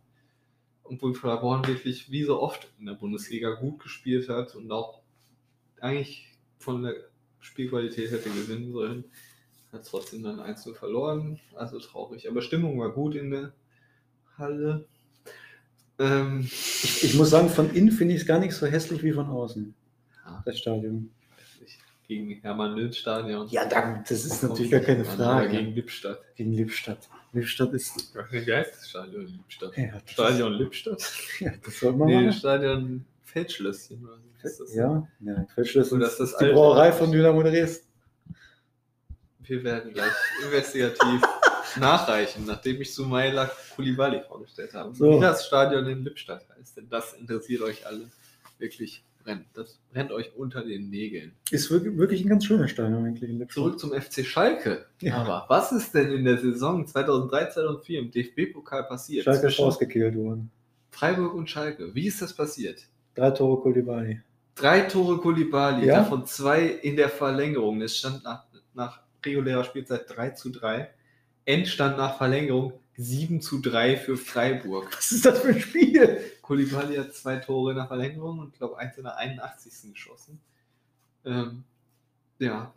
Obwohl 0.89 1.13
Paderborn 1.13 1.65
wirklich 1.67 2.11
wie 2.11 2.23
so 2.23 2.41
oft 2.41 2.67
in 2.79 2.87
der 2.87 2.93
Bundesliga 2.93 3.51
gut 3.51 3.79
gespielt 3.79 4.27
hat 4.29 4.55
und 4.55 4.71
auch 4.71 5.01
eigentlich 5.79 6.33
von 6.57 6.83
der 6.83 6.95
Spielqualität 7.39 8.11
hätte 8.11 8.29
gewinnen 8.29 8.71
sollen. 8.71 9.05
Hat 9.71 9.85
trotzdem 9.85 10.23
dann 10.23 10.39
1-0 10.39 10.73
verloren, 10.73 11.39
also 11.55 11.79
traurig. 11.79 12.27
Aber 12.27 12.41
Stimmung 12.41 12.79
war 12.79 12.91
gut 12.91 13.15
in 13.15 13.29
der 13.29 13.53
Halle. 14.37 14.85
Ähm, 15.99 16.41
Ich, 16.41 17.03
ich 17.03 17.13
muss 17.15 17.29
sagen, 17.29 17.49
von 17.49 17.73
innen 17.75 17.91
finde 17.91 18.15
ich 18.15 18.21
es 18.21 18.27
gar 18.27 18.39
nicht 18.39 18.53
so 18.53 18.65
hässlich 18.65 19.03
wie 19.03 19.11
von 19.11 19.27
außen. 19.27 19.75
Ja. 20.25 20.41
Das 20.45 20.57
Stadion. 20.57 21.11
Weiß 22.09 22.17
nicht, 22.17 22.29
gegen 22.29 22.41
Hermann-Löw-Stadion. 22.41 23.47
Ja, 23.49 23.65
dann, 23.65 24.03
das 24.07 24.25
ist 24.25 24.43
natürlich 24.43 24.71
gar 24.71 24.81
keine 24.81 25.05
Frage. 25.05 25.49
Gegen 25.49 25.73
Lippstadt. 25.75 26.19
Gegen 26.35 26.53
Lippstadt. 26.53 27.09
Lippstadt 27.33 27.73
ist. 27.73 28.13
Wie 28.31 28.53
heißt 28.53 28.73
das 28.75 28.89
Stadion 28.89 29.25
Lippstadt? 29.27 29.77
Ja, 29.77 29.91
das 30.01 30.11
Stadion 30.11 30.53
Lippstadt? 30.53 31.11
Ja, 31.39 31.51
das 31.63 31.79
soll 31.79 31.93
man 31.93 32.07
Nee. 32.07 32.31
Stadion 32.31 33.05
Feldschlösschen. 33.23 34.07
Das? 34.41 34.59
Ja, 34.73 35.07
ja, 35.19 35.45
Feldschlösschen 35.53 35.97
Oder 35.97 36.07
ist 36.07 36.17
das 36.19 36.31
die 36.37 36.45
alte- 36.45 36.53
Brauerei 36.55 36.91
von 36.91 37.11
Dynamo 37.11 37.43
Dresden. 37.43 37.87
Wir 39.41 39.63
werden 39.63 39.93
gleich 39.93 40.11
investigativ 40.43 41.21
nachreichen, 41.79 42.45
nachdem 42.45 42.81
ich 42.81 42.93
Sumaila 42.93 43.49
Koulibaly 43.75 44.21
vorgestellt 44.27 44.73
habe. 44.73 44.93
So. 44.95 45.17
Wie 45.17 45.19
das 45.19 45.45
Stadion 45.45 45.85
in 45.87 46.03
Lippstadt 46.03 46.45
heißt, 46.57 46.77
denn 46.77 46.89
das 46.89 47.13
interessiert 47.13 47.61
euch 47.61 47.85
alle 47.85 48.09
wirklich 48.59 49.03
brennt. 49.23 49.45
Das 49.53 49.79
brennt 49.91 50.11
euch 50.11 50.35
unter 50.35 50.63
den 50.63 50.89
Nägeln. 50.89 51.33
Ist 51.51 51.69
wirklich, 51.71 51.97
wirklich 51.97 52.23
ein 52.25 52.29
ganz 52.29 52.45
schönes 52.45 52.71
Stadion 52.71 53.05
eigentlich. 53.05 53.49
Zurück 53.49 53.79
zum 53.79 53.91
FC 53.93 54.25
Schalke. 54.25 54.85
Ja. 55.01 55.17
Aber 55.17 55.45
was 55.49 55.71
ist 55.71 55.93
denn 55.93 56.11
in 56.11 56.25
der 56.25 56.37
Saison 56.37 56.85
2003, 56.85 57.49
2004 57.51 57.99
im 57.99 58.11
DFB-Pokal 58.11 58.83
passiert? 58.85 59.25
Schalke 59.25 59.47
ist 59.47 59.59
rausgekillt 59.59 60.15
worden. 60.15 60.51
Freiburg 60.91 61.33
und 61.33 61.49
Schalke. 61.49 61.93
Wie 61.93 62.07
ist 62.07 62.21
das 62.21 62.33
passiert? 62.33 62.87
Drei 63.15 63.31
Tore 63.31 63.61
Kulibali. 63.61 64.21
Drei 64.55 64.81
Tore 64.81 65.17
Kulibali, 65.17 65.85
Ja? 65.87 65.97
davon 65.97 66.25
zwei 66.25 66.65
in 66.65 66.95
der 66.95 67.09
Verlängerung. 67.09 67.81
Es 67.81 67.97
stand 67.97 68.23
nach, 68.23 68.45
nach 68.73 69.01
regulärer 69.25 69.63
Spielzeit 69.63 70.05
3 70.07 70.31
zu 70.31 70.49
3. 70.49 70.89
Endstand 71.45 71.97
nach 71.97 72.17
Verlängerung 72.17 72.73
7 73.01 73.41
zu 73.41 73.59
3 73.59 73.97
für 73.97 74.17
Freiburg. 74.17 74.91
Was 74.97 75.11
ist 75.11 75.25
das 75.25 75.39
für 75.39 75.49
ein 75.49 75.61
Spiel? 75.61 76.21
Kulibali 76.41 76.97
hat 76.97 77.13
zwei 77.13 77.37
Tore 77.37 77.73
der 77.73 77.87
Verlängerung 77.87 78.39
und 78.39 78.53
glaube 78.53 78.77
eins 78.77 78.97
in 78.97 79.03
der 79.03 79.17
81. 79.17 79.93
geschossen. 79.93 80.39
Ähm, 81.25 81.63
ja, 82.39 82.73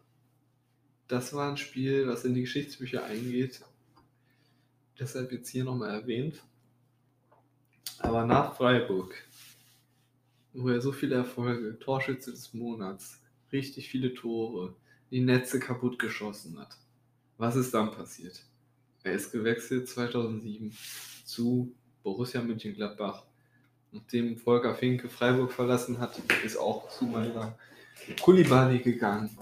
das 1.08 1.34
war 1.34 1.50
ein 1.50 1.56
Spiel, 1.56 2.06
was 2.06 2.24
in 2.24 2.34
die 2.34 2.42
Geschichtsbücher 2.42 3.04
eingeht. 3.04 3.60
Deshalb 4.98 5.32
jetzt 5.32 5.48
hier 5.48 5.64
nochmal 5.64 5.90
erwähnt. 5.90 6.42
Aber 7.98 8.24
nach 8.24 8.56
Freiburg 8.56 9.14
wo 10.54 10.68
er 10.68 10.80
so 10.80 10.92
viele 10.92 11.16
Erfolge, 11.16 11.78
Torschütze 11.78 12.30
des 12.30 12.52
Monats, 12.52 13.20
richtig 13.52 13.88
viele 13.88 14.14
Tore, 14.14 14.74
die 15.10 15.20
Netze 15.20 15.58
kaputt 15.60 15.98
geschossen 15.98 16.58
hat. 16.58 16.76
Was 17.38 17.56
ist 17.56 17.72
dann 17.74 17.90
passiert? 17.90 18.44
Er 19.04 19.14
ist 19.14 19.32
gewechselt 19.32 19.88
2007 19.88 20.72
zu 21.24 21.74
Borussia 22.02 22.40
Mönchengladbach. 22.40 23.24
Nachdem 23.90 24.36
Volker 24.36 24.74
Finke 24.74 25.08
Freiburg 25.08 25.52
verlassen 25.52 25.98
hat, 25.98 26.20
ist 26.44 26.56
auch 26.56 26.88
zu 26.88 27.04
meiner 27.06 27.58
Kulibali 28.22 28.78
gegangen. 28.78 29.36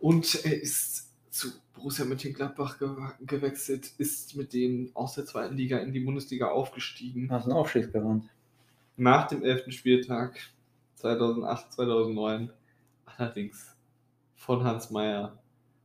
Und 0.00 0.44
er 0.44 0.60
ist 0.60 1.12
zu 1.30 1.52
Borussia 1.74 2.04
Mönchengladbach 2.04 2.78
ge 2.78 2.90
gewechselt, 3.20 3.92
ist 3.98 4.34
mit 4.34 4.52
denen 4.52 4.90
aus 4.94 5.14
der 5.14 5.24
zweiten 5.24 5.56
Liga 5.56 5.78
in 5.78 5.92
die 5.92 6.00
Bundesliga 6.00 6.48
aufgestiegen. 6.48 7.30
Hast 7.30 7.44
einen 7.44 7.52
Aufstiegsgarant. 7.52 8.28
Nach 8.96 9.28
dem 9.28 9.44
11. 9.44 9.72
Spieltag 9.72 10.36
2008, 10.96 11.72
2009 11.74 12.50
allerdings 13.06 13.76
von 14.34 14.64
Hans 14.64 14.90
Meyer 14.90 15.38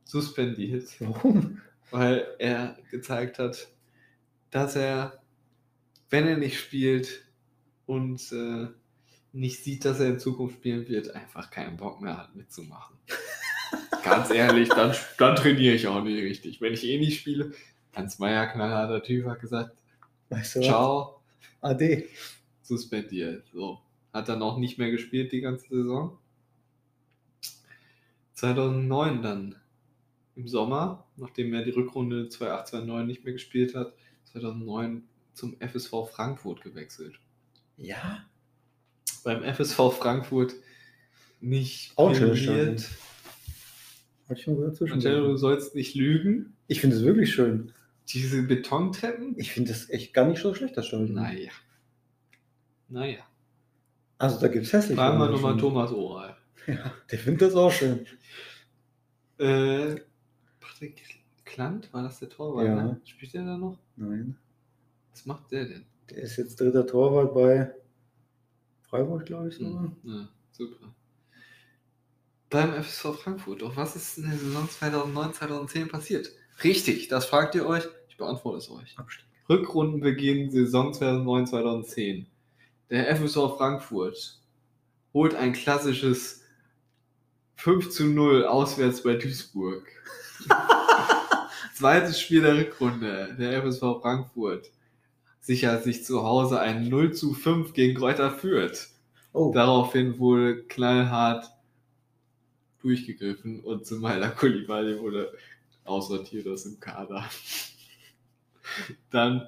suspendiert, 0.04 1.00
Warum? 1.00 1.60
Weil 1.90 2.26
er 2.38 2.76
gezeigt 2.90 3.38
hat, 3.38 3.68
dass 4.50 4.76
er, 4.76 5.20
wenn 6.10 6.26
er 6.26 6.36
nicht 6.36 6.58
spielt 6.58 7.24
und 7.86 8.32
äh, 8.32 8.68
nicht 9.32 9.62
sieht, 9.62 9.84
dass 9.84 10.00
er 10.00 10.08
in 10.08 10.18
Zukunft 10.18 10.56
spielen 10.56 10.88
wird, 10.88 11.14
einfach 11.14 11.50
keinen 11.50 11.76
Bock 11.76 12.00
mehr 12.00 12.16
hat 12.16 12.34
mitzumachen. 12.34 12.96
Ganz 14.04 14.30
ehrlich, 14.30 14.68
dann, 14.70 14.94
dann 15.18 15.36
trainiere 15.36 15.74
ich 15.74 15.86
auch 15.86 16.02
nicht 16.02 16.22
richtig. 16.22 16.60
Wenn 16.60 16.72
ich 16.72 16.84
eh 16.84 16.98
nicht 16.98 17.20
spiele, 17.20 17.52
Hans 17.94 18.18
Meyer, 18.18 18.46
knallharter 18.46 19.02
Typ, 19.02 19.26
hat 19.26 19.40
gesagt, 19.40 19.76
Weißt 20.30 20.56
du 20.56 20.60
was? 20.60 20.66
ciao, 20.66 21.20
Ade. 21.60 22.04
suspendiert. 22.62 23.44
So. 23.52 23.80
Hat 24.12 24.28
dann 24.28 24.42
auch 24.42 24.58
nicht 24.58 24.78
mehr 24.78 24.90
gespielt 24.90 25.32
die 25.32 25.40
ganze 25.40 25.68
Saison. 25.68 26.18
2009 28.34 29.22
dann 29.22 29.56
im 30.38 30.46
Sommer, 30.46 31.04
nachdem 31.16 31.52
er 31.52 31.64
die 31.64 31.70
Rückrunde 31.70 32.28
2008-2009 32.28 33.02
nicht 33.04 33.24
mehr 33.24 33.32
gespielt 33.32 33.74
hat, 33.74 33.92
2009 34.24 35.02
zum 35.34 35.56
FSV 35.60 36.08
Frankfurt 36.10 36.62
gewechselt. 36.62 37.18
Ja? 37.76 38.24
Beim 39.24 39.42
FSV 39.42 39.92
Frankfurt 39.92 40.54
nicht. 41.40 41.92
Hab 41.96 42.12
ich 42.12 42.20
mal 42.20 42.34
gehört 42.34 42.94
Marcello, 44.28 44.68
du 44.68 44.74
zwischen. 44.74 45.36
sollst 45.38 45.74
nicht 45.74 45.94
lügen. 45.94 46.54
Ich 46.68 46.80
finde 46.80 46.96
es 46.96 47.02
wirklich 47.02 47.32
schön. 47.32 47.72
Diese 48.08 48.42
Betontreppen? 48.42 49.34
Ich 49.38 49.52
finde 49.52 49.70
das 49.72 49.90
echt 49.90 50.14
gar 50.14 50.26
nicht 50.26 50.40
so 50.40 50.54
schlecht, 50.54 50.76
das 50.76 50.86
Stadion. 50.86 51.14
Naja. 51.14 51.50
Naja. 52.88 53.20
Also 54.18 54.38
da 54.40 54.48
gibt 54.48 54.66
es 54.66 54.72
hässliche. 54.72 54.96
Fragen 54.96 55.18
wir 55.18 55.30
nochmal 55.30 55.56
Thomas 55.56 55.90
Oral. 55.92 56.36
Ja, 56.66 56.92
der 57.10 57.18
findet 57.18 57.40
das 57.40 57.54
auch 57.54 57.72
schön. 57.72 58.04
Äh, 59.38 59.96
Patrick 60.78 61.24
Klant, 61.44 61.92
war 61.92 62.02
das 62.04 62.20
der 62.20 62.28
Torwart? 62.28 62.66
Ja. 62.66 62.74
Ne? 62.76 63.00
Spielt 63.04 63.34
der 63.34 63.44
da 63.44 63.56
noch? 63.58 63.78
Nein. 63.96 64.36
Was 65.10 65.26
macht 65.26 65.50
der 65.50 65.64
denn? 65.64 65.84
Der 66.10 66.18
ist 66.18 66.36
jetzt 66.36 66.60
dritter 66.60 66.86
Torwart 66.86 67.34
bei 67.34 67.74
Freiburg, 68.82 69.26
glaube 69.26 69.48
ich. 69.48 69.58
Hm, 69.58 69.96
Ja, 70.04 70.28
super. 70.52 70.94
Beim 72.50 72.72
FSV 72.82 73.14
Frankfurt. 73.20 73.62
Doch 73.62 73.76
was 73.76 73.96
ist 73.96 74.18
in 74.18 74.28
der 74.30 74.38
Saison 74.38 74.68
2009, 74.68 75.34
2010 75.34 75.88
passiert? 75.88 76.30
Richtig, 76.62 77.08
das 77.08 77.26
fragt 77.26 77.54
ihr 77.54 77.66
euch. 77.66 77.84
Ich 78.08 78.16
beantworte 78.16 78.58
es 78.58 78.70
euch. 78.70 78.98
Abstieg. 78.98 79.24
Rückrundenbeginn 79.48 80.50
Saison 80.50 80.92
2009, 80.94 81.46
2010. 81.46 82.26
Der 82.90 83.08
FSV 83.16 83.56
Frankfurt 83.56 84.40
holt 85.12 85.34
ein 85.34 85.52
klassisches 85.52 86.42
5 87.56 87.90
zu 87.90 88.04
0 88.06 88.44
auswärts 88.46 89.02
bei 89.02 89.14
Duisburg. 89.16 89.86
Zweites 91.74 92.20
Spiel 92.20 92.42
der 92.42 92.56
Rückrunde. 92.56 93.36
Der 93.38 93.62
FSV 93.62 94.00
Frankfurt 94.00 94.70
sichert 95.40 95.84
sich 95.84 96.04
zu 96.04 96.22
Hause 96.24 96.60
ein 96.60 96.88
0 96.88 97.12
zu 97.12 97.34
5 97.34 97.72
gegen 97.72 97.98
Kräuter 97.98 98.30
Fürth. 98.30 98.88
Oh, 99.32 99.52
Daraufhin 99.52 100.18
wurde 100.18 100.64
knallhart 100.64 101.50
durchgegriffen 102.82 103.60
und 103.60 103.86
Sumaila 103.86 104.28
Kulibali 104.30 104.98
wurde 104.98 105.32
aussortiert 105.84 106.46
aus 106.48 106.64
dem 106.64 106.80
Kader. 106.80 107.24
Dann 109.10 109.46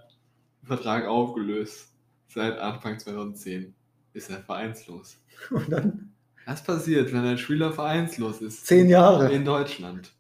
Vertrag 0.65 1.07
aufgelöst. 1.07 1.89
Seit 2.29 2.59
Anfang 2.59 2.99
2010 2.99 3.75
ist 4.13 4.31
er 4.31 4.41
vereinslos. 4.43 5.19
und 5.51 5.71
dann 5.71 6.13
Was 6.47 6.63
passiert, 6.63 7.13
wenn 7.13 7.25
ein 7.25 7.39
Spieler 7.39 7.73
vereinslos 7.73 8.41
ist? 8.41 8.67
zehn 8.67 8.89
Jahre. 8.89 9.33
In 9.33 9.45
Deutschland. 9.45 10.13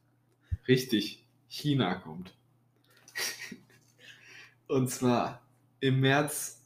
Richtig. 0.70 1.26
China 1.48 1.96
kommt. 1.96 2.32
Und 4.68 4.88
zwar 4.88 5.42
im 5.80 5.98
März 5.98 6.62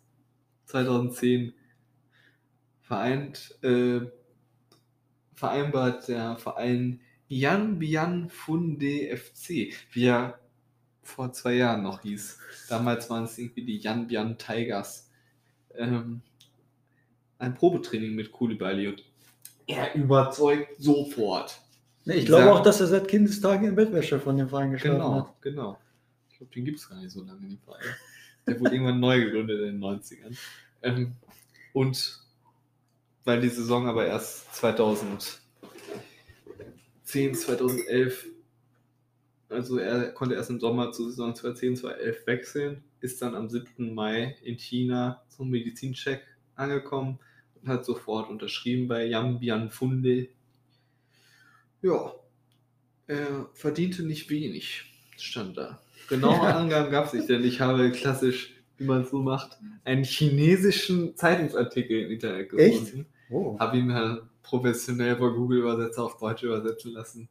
2010 0.66 1.54
vereint, 2.82 3.56
äh, 3.62 4.02
vereinbart 5.34 6.06
der 6.08 6.37
Verein 6.37 7.00
Yan 7.28 7.78
Bian 7.78 8.28
Funde 8.28 9.16
FC, 9.16 9.73
wie 9.92 10.04
er 10.04 10.38
vor 11.02 11.32
zwei 11.32 11.54
Jahren 11.54 11.82
noch 11.82 12.02
hieß. 12.02 12.38
Damals 12.68 13.08
waren 13.08 13.25
es 13.25 13.38
irgendwie 13.38 13.64
die 13.64 13.78
Yan 13.78 14.06
Bian 14.06 14.37
Tigers. 14.37 15.11
Ähm, 15.75 16.20
ein 17.38 17.54
Probetraining 17.54 18.14
mit 18.14 18.32
Koulibaly 18.32 18.88
und 18.88 19.02
er 19.66 19.94
überzeugt 19.94 20.75
sofort. 20.78 21.63
Nee, 22.06 22.14
ich 22.14 22.26
glaube 22.26 22.52
auch, 22.52 22.62
dass 22.62 22.80
er 22.80 22.87
seit 22.87 23.08
Kindestagen 23.08 23.68
in 23.68 23.75
Bettwäsche 23.75 24.20
von 24.20 24.37
dem 24.37 24.49
Verein 24.49 24.73
geschlafen 24.73 24.99
Genau, 24.99 25.14
hat. 25.14 25.42
genau. 25.42 25.78
Ich 26.30 26.38
glaube, 26.38 26.52
den 26.54 26.64
gibt 26.64 26.78
es 26.78 26.88
gar 26.88 27.00
nicht 27.00 27.11
so 27.11 27.23
lange 27.23 27.40
in 27.44 27.50
dem 27.50 27.58
Verein. 27.61 27.82
Der 28.46 28.61
wurde 28.61 28.75
irgendwann 28.75 29.00
neu 29.00 29.25
gegründet 29.25 29.61
in 29.61 29.80
den 29.80 29.80
90ern. 29.80 30.37
Ähm, 30.82 31.12
und 31.73 32.20
weil 33.25 33.40
die 33.40 33.49
Saison 33.49 33.87
aber 33.88 34.06
erst 34.06 34.54
2010, 34.54 35.40
2011, 37.34 38.26
also 39.49 39.78
er 39.78 40.11
konnte 40.12 40.34
erst 40.34 40.50
im 40.50 40.61
Sommer 40.61 40.92
zur 40.92 41.06
Saison 41.11 41.34
2010, 41.34 41.76
2011 41.76 42.26
wechseln, 42.26 42.84
ist 43.00 43.23
dann 43.23 43.34
am 43.34 43.49
7. 43.49 43.94
Mai 43.94 44.37
in 44.42 44.58
China 44.58 45.23
zum 45.28 45.50
Medizincheck 45.50 46.23
angekommen 46.56 47.18
und 47.62 47.68
hat 47.68 47.84
sofort 47.84 48.28
unterschrieben 48.28 48.88
bei 48.88 49.06
Yambian 49.06 49.70
Funde. 49.70 50.28
Ja, 51.85 52.14
er 53.07 53.50
verdiente 53.53 54.05
nicht 54.05 54.31
wenig, 54.31 54.91
stand 55.19 55.59
da. 55.59 55.83
Genaue 56.09 56.41
Angaben 56.55 56.91
gab 56.91 57.05
es 57.05 57.12
nicht, 57.12 57.29
denn 57.29 57.45
ich 57.45 57.61
habe 57.61 57.93
klassisch, 57.93 58.55
wie 58.79 58.85
man 58.85 59.03
es 59.03 59.11
so 59.11 59.19
macht, 59.19 59.59
einen 59.85 60.03
chinesischen 60.03 61.14
Zeitungsartikel 61.14 62.07
im 62.07 62.12
Internet 62.12 62.55
Echt? 62.55 62.87
gefunden. 62.87 63.07
Oh. 63.29 63.59
Habe 63.59 63.76
ihn 63.76 63.93
halt 63.93 64.23
professionell 64.43 65.17
bei 65.17 65.29
Google 65.29 65.59
Übersetzer 65.59 66.05
auf 66.05 66.17
Deutsch 66.17 66.43
übersetzen 66.43 66.93
lassen. 66.93 67.29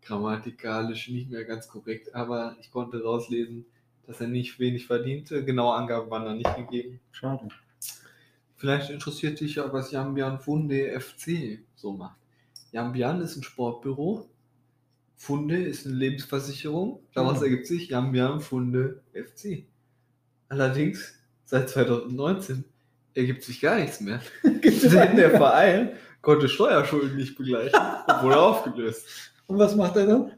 Grammatikalisch 0.00 1.10
nicht 1.10 1.30
mehr 1.30 1.44
ganz 1.44 1.68
korrekt, 1.68 2.14
aber 2.14 2.56
ich 2.60 2.70
konnte 2.70 3.02
rauslesen, 3.02 3.66
dass 4.06 4.22
er 4.22 4.28
nicht 4.28 4.58
wenig 4.58 4.86
verdiente. 4.86 5.44
Genaue 5.44 5.74
Angaben 5.74 6.10
waren 6.10 6.24
da 6.24 6.32
nicht 6.32 6.56
gegeben. 6.56 6.98
Schade. 7.10 7.46
Vielleicht 8.56 8.88
interessiert 8.88 9.38
dich 9.38 9.56
ja, 9.56 9.70
was 9.70 9.90
Jambian 9.90 10.40
Funde 10.40 10.98
FC 10.98 11.58
so 11.74 11.92
macht. 11.92 12.21
Jambian 12.72 13.20
ist 13.20 13.36
ein 13.36 13.42
Sportbüro. 13.42 14.28
Funde 15.16 15.62
ist 15.62 15.86
eine 15.86 15.94
Lebensversicherung. 15.94 17.00
Daraus 17.14 17.40
Ah. 17.40 17.44
ergibt 17.44 17.66
sich 17.66 17.88
Jambian 17.88 18.40
Funde 18.40 19.02
FC. 19.12 19.66
Allerdings, 20.48 21.14
seit 21.44 21.68
2019 21.70 22.64
ergibt 23.14 23.44
sich 23.44 23.60
gar 23.60 23.76
nichts 23.78 24.00
mehr. 24.00 24.20
Denn 24.42 25.16
der 25.16 25.30
Verein 25.30 25.92
konnte 26.22 26.48
Steuerschulden 26.48 27.16
nicht 27.16 27.36
begleichen 27.36 27.78
und 28.08 28.22
wurde 28.22 28.40
aufgelöst. 28.40 29.06
Und 29.46 29.58
was 29.58 29.76
macht 29.76 29.96
er 29.96 30.06
dann? 30.06 30.32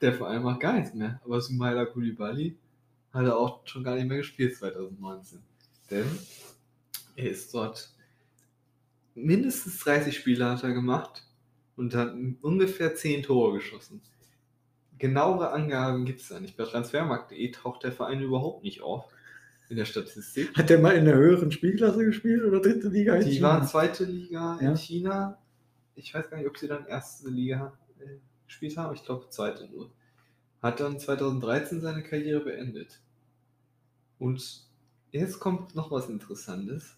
Der 0.00 0.12
Verein 0.12 0.42
macht 0.42 0.60
gar 0.60 0.74
nichts 0.74 0.94
mehr. 0.94 1.20
Aber 1.24 1.40
Sumaila 1.40 1.86
Koulibaly 1.86 2.56
hat 3.12 3.24
er 3.24 3.36
auch 3.36 3.66
schon 3.66 3.82
gar 3.84 3.94
nicht 3.94 4.06
mehr 4.08 4.18
gespielt 4.18 4.56
2019. 4.56 5.40
Denn 5.90 6.06
er 7.16 7.30
ist 7.30 7.52
dort 7.54 7.90
mindestens 9.14 9.78
30 9.80 10.16
Spiele 10.16 10.44
hat 10.50 10.62
er 10.62 10.72
gemacht 10.72 11.24
und 11.78 11.94
hat 11.94 12.12
ungefähr 12.42 12.94
10 12.94 13.22
Tore 13.22 13.54
geschossen. 13.54 14.02
Genauere 14.98 15.52
Angaben 15.52 16.04
gibt 16.04 16.20
es 16.20 16.28
da 16.28 16.40
nicht. 16.40 16.56
Bei 16.56 16.64
Transfermarkt.de 16.64 17.50
taucht 17.52 17.84
der 17.84 17.92
Verein 17.92 18.20
überhaupt 18.20 18.64
nicht 18.64 18.82
auf 18.82 19.04
in 19.68 19.76
der 19.76 19.84
Statistik. 19.84 20.56
Hat 20.56 20.70
der 20.70 20.80
mal 20.80 20.96
in 20.96 21.04
der 21.04 21.14
höheren 21.14 21.52
Spielklasse 21.52 22.04
gespielt 22.04 22.42
oder 22.44 22.60
dritte 22.60 22.88
Liga? 22.88 23.14
in 23.14 23.24
Die 23.24 23.32
China? 23.36 23.48
waren 23.48 23.66
zweite 23.66 24.04
Liga 24.04 24.58
Ja. 24.60 24.70
in 24.70 24.76
China. 24.76 25.38
Ich 25.94 26.12
weiß 26.14 26.28
gar 26.30 26.38
nicht, 26.38 26.48
ob 26.48 26.56
sie 26.58 26.66
dann 26.68 26.86
erste 26.86 27.28
Liga 27.28 27.78
äh, 28.00 28.16
gespielt 28.46 28.76
haben. 28.76 28.94
Ich 28.94 29.04
glaube 29.04 29.26
zweite 29.30 29.68
nur. 29.68 29.90
Hat 30.62 30.80
dann 30.80 30.98
2013 30.98 31.80
seine 31.80 32.02
Karriere 32.02 32.40
beendet. 32.40 33.00
Und 34.18 34.64
jetzt 35.12 35.38
kommt 35.38 35.76
noch 35.76 35.90
was 35.92 36.08
Interessantes. 36.08 36.96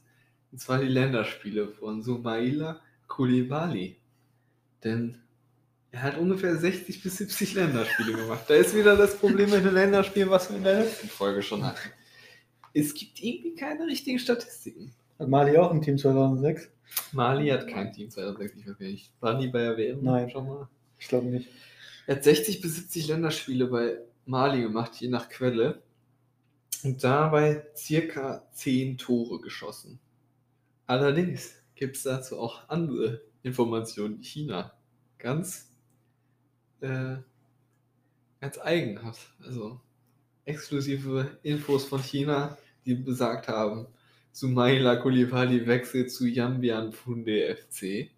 Und 0.52 0.58
zwar 0.58 0.78
die 0.78 0.88
Länderspiele 0.88 1.68
von 1.68 2.02
Sumaila 2.02 2.80
Koulibaly. 3.08 3.96
Denn 4.84 5.18
er 5.92 6.02
hat 6.02 6.18
ungefähr 6.18 6.56
60 6.56 7.02
bis 7.02 7.16
70 7.18 7.54
Länderspiele 7.54 8.12
gemacht. 8.12 8.44
Da 8.48 8.54
ist 8.54 8.76
wieder 8.76 8.96
das 8.96 9.16
Problem 9.16 9.50
mit 9.50 9.64
den 9.64 9.74
Länderspielen, 9.74 10.30
was 10.30 10.48
wir 10.48 10.56
in 10.56 10.64
der 10.64 10.80
letzten 10.80 11.08
Folge 11.08 11.42
schon 11.42 11.64
hatten. 11.64 11.90
Es 12.72 12.94
gibt 12.94 13.20
irgendwie 13.20 13.54
keine 13.54 13.86
richtigen 13.86 14.18
Statistiken. 14.18 14.92
Hat 15.18 15.28
Mali 15.28 15.56
auch 15.58 15.72
ein 15.72 15.82
Team 15.82 15.98
2006? 15.98 16.70
Mali 17.12 17.48
hat 17.48 17.68
kein 17.68 17.92
Team 17.92 18.10
2006, 18.10 18.56
ich 18.56 18.66
weiß 18.68 18.78
gar 18.78 18.86
nicht. 18.86 19.12
War 19.20 19.38
nie 19.38 19.48
bei 19.48 19.62
der 19.62 19.76
WM 19.76 20.02
Nein. 20.02 20.30
schon 20.30 20.46
mal? 20.46 20.68
Ich 20.98 21.08
glaube 21.08 21.26
nicht. 21.26 21.48
Er 22.06 22.16
hat 22.16 22.24
60 22.24 22.60
bis 22.60 22.76
70 22.76 23.08
Länderspiele 23.08 23.66
bei 23.66 23.98
Mali 24.26 24.62
gemacht, 24.62 24.96
je 24.96 25.08
nach 25.08 25.28
Quelle. 25.28 25.82
Und 26.82 27.02
dabei 27.02 27.66
circa 27.76 28.46
10 28.52 28.96
Tore 28.98 29.40
geschossen. 29.40 29.98
Allerdings 30.86 31.52
gibt 31.74 31.96
es 31.96 32.04
dazu 32.04 32.38
auch 32.38 32.68
andere 32.68 33.20
Informationen. 33.42 34.22
China 34.22 34.72
ganz, 35.18 35.70
äh, 36.80 37.16
ganz 38.40 38.58
eigen 38.58 39.02
hat. 39.02 39.18
Also 39.44 39.80
exklusive 40.44 41.38
Infos 41.42 41.84
von 41.84 42.02
China, 42.02 42.56
die 42.84 42.94
besagt 42.94 43.48
haben, 43.48 43.86
Sumaila 44.32 44.96
Koulibaly 44.96 45.66
wechselt 45.66 46.12
zu 46.12 46.26
Yambian 46.26 46.92
Funde 46.92 47.56
FC 47.56 48.10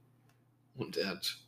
und 0.74 0.96
er 0.96 1.08
hat 1.08 1.38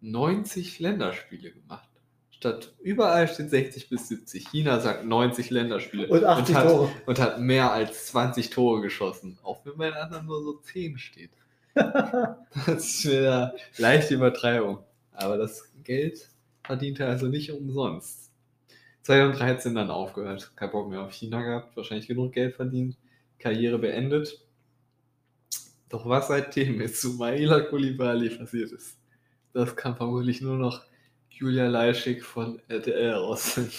90 0.00 0.78
Länderspiele 0.78 1.52
gemacht. 1.52 1.88
Statt 2.30 2.72
überall 2.80 3.26
steht 3.26 3.50
60 3.50 3.88
bis 3.88 4.06
70. 4.08 4.48
China 4.48 4.78
sagt 4.78 5.04
90 5.04 5.50
Länderspiele 5.50 6.06
Und 6.06 6.24
80 6.24 6.54
hat, 6.54 6.68
Tore. 6.68 6.92
und 7.06 7.18
hat 7.18 7.40
mehr 7.40 7.72
als 7.72 8.06
20 8.06 8.50
Tore 8.50 8.80
geschossen. 8.80 9.38
Auch 9.42 9.66
wenn 9.66 9.76
bei 9.76 9.86
den 9.86 9.96
anderen 9.96 10.26
nur 10.26 10.42
so 10.44 10.52
10 10.58 10.98
steht. 10.98 11.30
Das 12.66 12.84
ist 12.84 13.04
wieder 13.06 13.54
leichte 13.76 14.14
Übertreibung. 14.14 14.78
Aber 15.12 15.36
das 15.36 15.70
Geld 15.84 16.28
verdient 16.64 17.00
er 17.00 17.08
also 17.08 17.26
nicht 17.26 17.52
umsonst. 17.52 18.30
2013 19.02 19.74
dann 19.74 19.90
aufgehört. 19.90 20.52
Kein 20.56 20.70
Bock 20.70 20.90
mehr 20.90 21.02
auf 21.02 21.12
China 21.12 21.42
gehabt. 21.42 21.76
Wahrscheinlich 21.76 22.08
genug 22.08 22.32
Geld 22.32 22.54
verdient. 22.54 22.96
Karriere 23.38 23.78
beendet. 23.78 24.44
Doch 25.88 26.06
was 26.06 26.28
seitdem 26.28 26.76
mit 26.76 26.94
Sumaila 26.94 27.60
Koulibaly 27.60 28.30
passiert 28.30 28.72
ist, 28.72 28.98
das 29.54 29.74
kann 29.74 29.96
vermutlich 29.96 30.42
nur 30.42 30.56
noch 30.56 30.84
Julia 31.30 31.68
Leischig 31.68 32.22
von 32.22 32.60
RTL 32.68 33.12
rausfinden. 33.12 33.72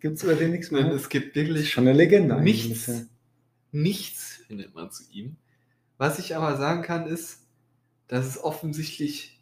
Gibt 0.00 0.16
es 0.16 0.24
über 0.24 0.34
den 0.34 0.50
nichts 0.50 0.70
mehr? 0.70 0.90
es 0.92 1.08
gibt 1.08 1.34
wirklich 1.36 1.70
Schon 1.70 1.86
eine 1.86 1.96
Legende 1.96 2.40
nichts, 2.40 3.06
nichts 3.70 4.42
findet 4.46 4.74
man 4.74 4.90
zu 4.90 5.04
ihm. 5.12 5.36
Was 5.98 6.18
ich 6.18 6.36
aber 6.36 6.56
sagen 6.56 6.82
kann, 6.82 7.06
ist, 7.06 7.46
dass 8.08 8.26
es 8.26 8.42
offensichtlich 8.42 9.40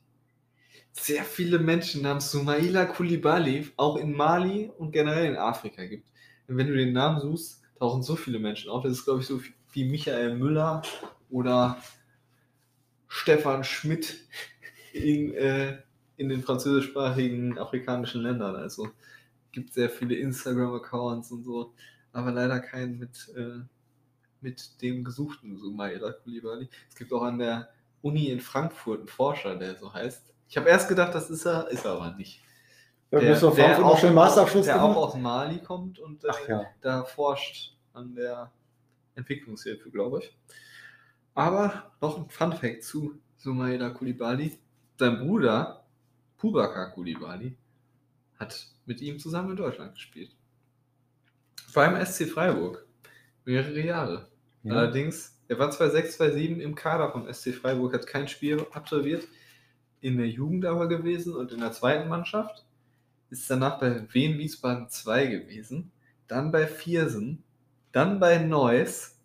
sehr 0.92 1.24
viele 1.24 1.58
Menschen 1.58 2.02
namens 2.02 2.30
Sumaila 2.30 2.86
Koulibaly 2.86 3.68
auch 3.76 3.96
in 3.96 4.12
Mali 4.12 4.70
und 4.78 4.92
generell 4.92 5.26
in 5.26 5.36
Afrika 5.36 5.84
gibt. 5.84 6.08
Und 6.46 6.56
wenn 6.56 6.68
du 6.68 6.76
den 6.76 6.92
Namen 6.92 7.20
suchst, 7.20 7.62
tauchen 7.78 8.02
so 8.02 8.16
viele 8.16 8.38
Menschen 8.38 8.70
auf. 8.70 8.84
Das 8.84 8.92
ist, 8.92 9.04
glaube 9.04 9.20
ich, 9.20 9.26
so 9.26 9.40
wie 9.72 9.84
Michael 9.84 10.36
Müller 10.36 10.82
oder 11.30 11.78
Stefan 13.08 13.64
Schmidt 13.64 14.16
in, 14.92 15.34
äh, 15.34 15.78
in 16.16 16.28
den 16.28 16.42
französischsprachigen 16.42 17.58
afrikanischen 17.58 18.22
Ländern. 18.22 18.54
Also 18.54 18.88
gibt 19.50 19.72
sehr 19.72 19.90
viele 19.90 20.14
Instagram-Accounts 20.16 21.32
und 21.32 21.44
so, 21.44 21.74
aber 22.12 22.32
leider 22.32 22.60
keinen 22.60 22.98
mit, 22.98 23.32
äh, 23.36 23.60
mit 24.44 24.80
dem 24.82 25.02
gesuchten 25.02 25.56
Sumaila 25.56 26.12
Koulibaly. 26.12 26.68
Es 26.88 26.94
gibt 26.94 27.12
auch 27.12 27.22
an 27.22 27.38
der 27.38 27.70
Uni 28.02 28.28
in 28.28 28.40
Frankfurt 28.40 29.00
einen 29.00 29.08
Forscher, 29.08 29.56
der 29.56 29.76
so 29.76 29.92
heißt. 29.92 30.32
Ich 30.48 30.56
habe 30.56 30.68
erst 30.68 30.88
gedacht, 30.88 31.14
das 31.14 31.30
ist 31.30 31.46
er, 31.46 31.68
ist 31.68 31.84
er 31.84 31.92
aber 31.92 32.12
nicht. 32.12 32.42
Ja, 33.10 33.32
auf 33.32 33.56
Frankfurt 33.56 33.80
noch 33.80 33.98
schön 33.98 34.14
Masterabschluss 34.14 34.66
der 34.66 34.82
auch 34.82 34.96
aus 34.96 35.16
Mali 35.16 35.58
kommt 35.58 35.98
und 35.98 36.24
äh, 36.24 36.28
ja. 36.48 36.64
da 36.80 37.04
forscht 37.04 37.76
an 37.92 38.14
der 38.14 38.52
Entwicklungshilfe, 39.14 39.90
glaube 39.90 40.20
ich. 40.20 40.36
Aber 41.34 41.92
noch 42.00 42.18
ein 42.18 42.28
Fun 42.28 42.52
Fact 42.52 42.84
zu 42.84 43.18
Sumaila 43.38 43.90
Koulibaly. 43.90 44.58
Sein 44.98 45.18
Bruder, 45.18 45.84
Pubakar 46.36 46.92
Koulibaly, 46.92 47.56
hat 48.38 48.66
mit 48.84 49.00
ihm 49.00 49.18
zusammen 49.18 49.50
in 49.50 49.56
Deutschland 49.56 49.94
gespielt. 49.94 50.36
Beim 51.72 52.04
SC 52.04 52.28
Freiburg. 52.28 52.86
Mehrere 53.44 53.80
Jahre. 53.80 54.33
Ja. 54.64 54.74
Allerdings, 54.74 55.38
er 55.46 55.58
war 55.58 55.70
2006, 55.70 56.16
2007 56.16 56.60
im 56.60 56.74
Kader 56.74 57.12
vom 57.12 57.32
SC 57.32 57.54
Freiburg, 57.54 57.94
hat 57.94 58.06
kein 58.06 58.28
Spiel 58.28 58.66
absolviert, 58.72 59.28
in 60.00 60.16
der 60.16 60.28
Jugend 60.28 60.64
aber 60.64 60.88
gewesen 60.88 61.34
und 61.34 61.52
in 61.52 61.60
der 61.60 61.72
zweiten 61.72 62.08
Mannschaft. 62.08 62.64
Ist 63.30 63.48
danach 63.50 63.78
bei 63.78 64.06
Wien 64.12 64.38
Wiesbaden 64.38 64.88
2 64.88 65.26
gewesen, 65.26 65.92
dann 66.28 66.50
bei 66.50 66.66
Viersen, 66.66 67.42
dann 67.92 68.18
bei 68.20 68.38
Neuss, 68.38 69.18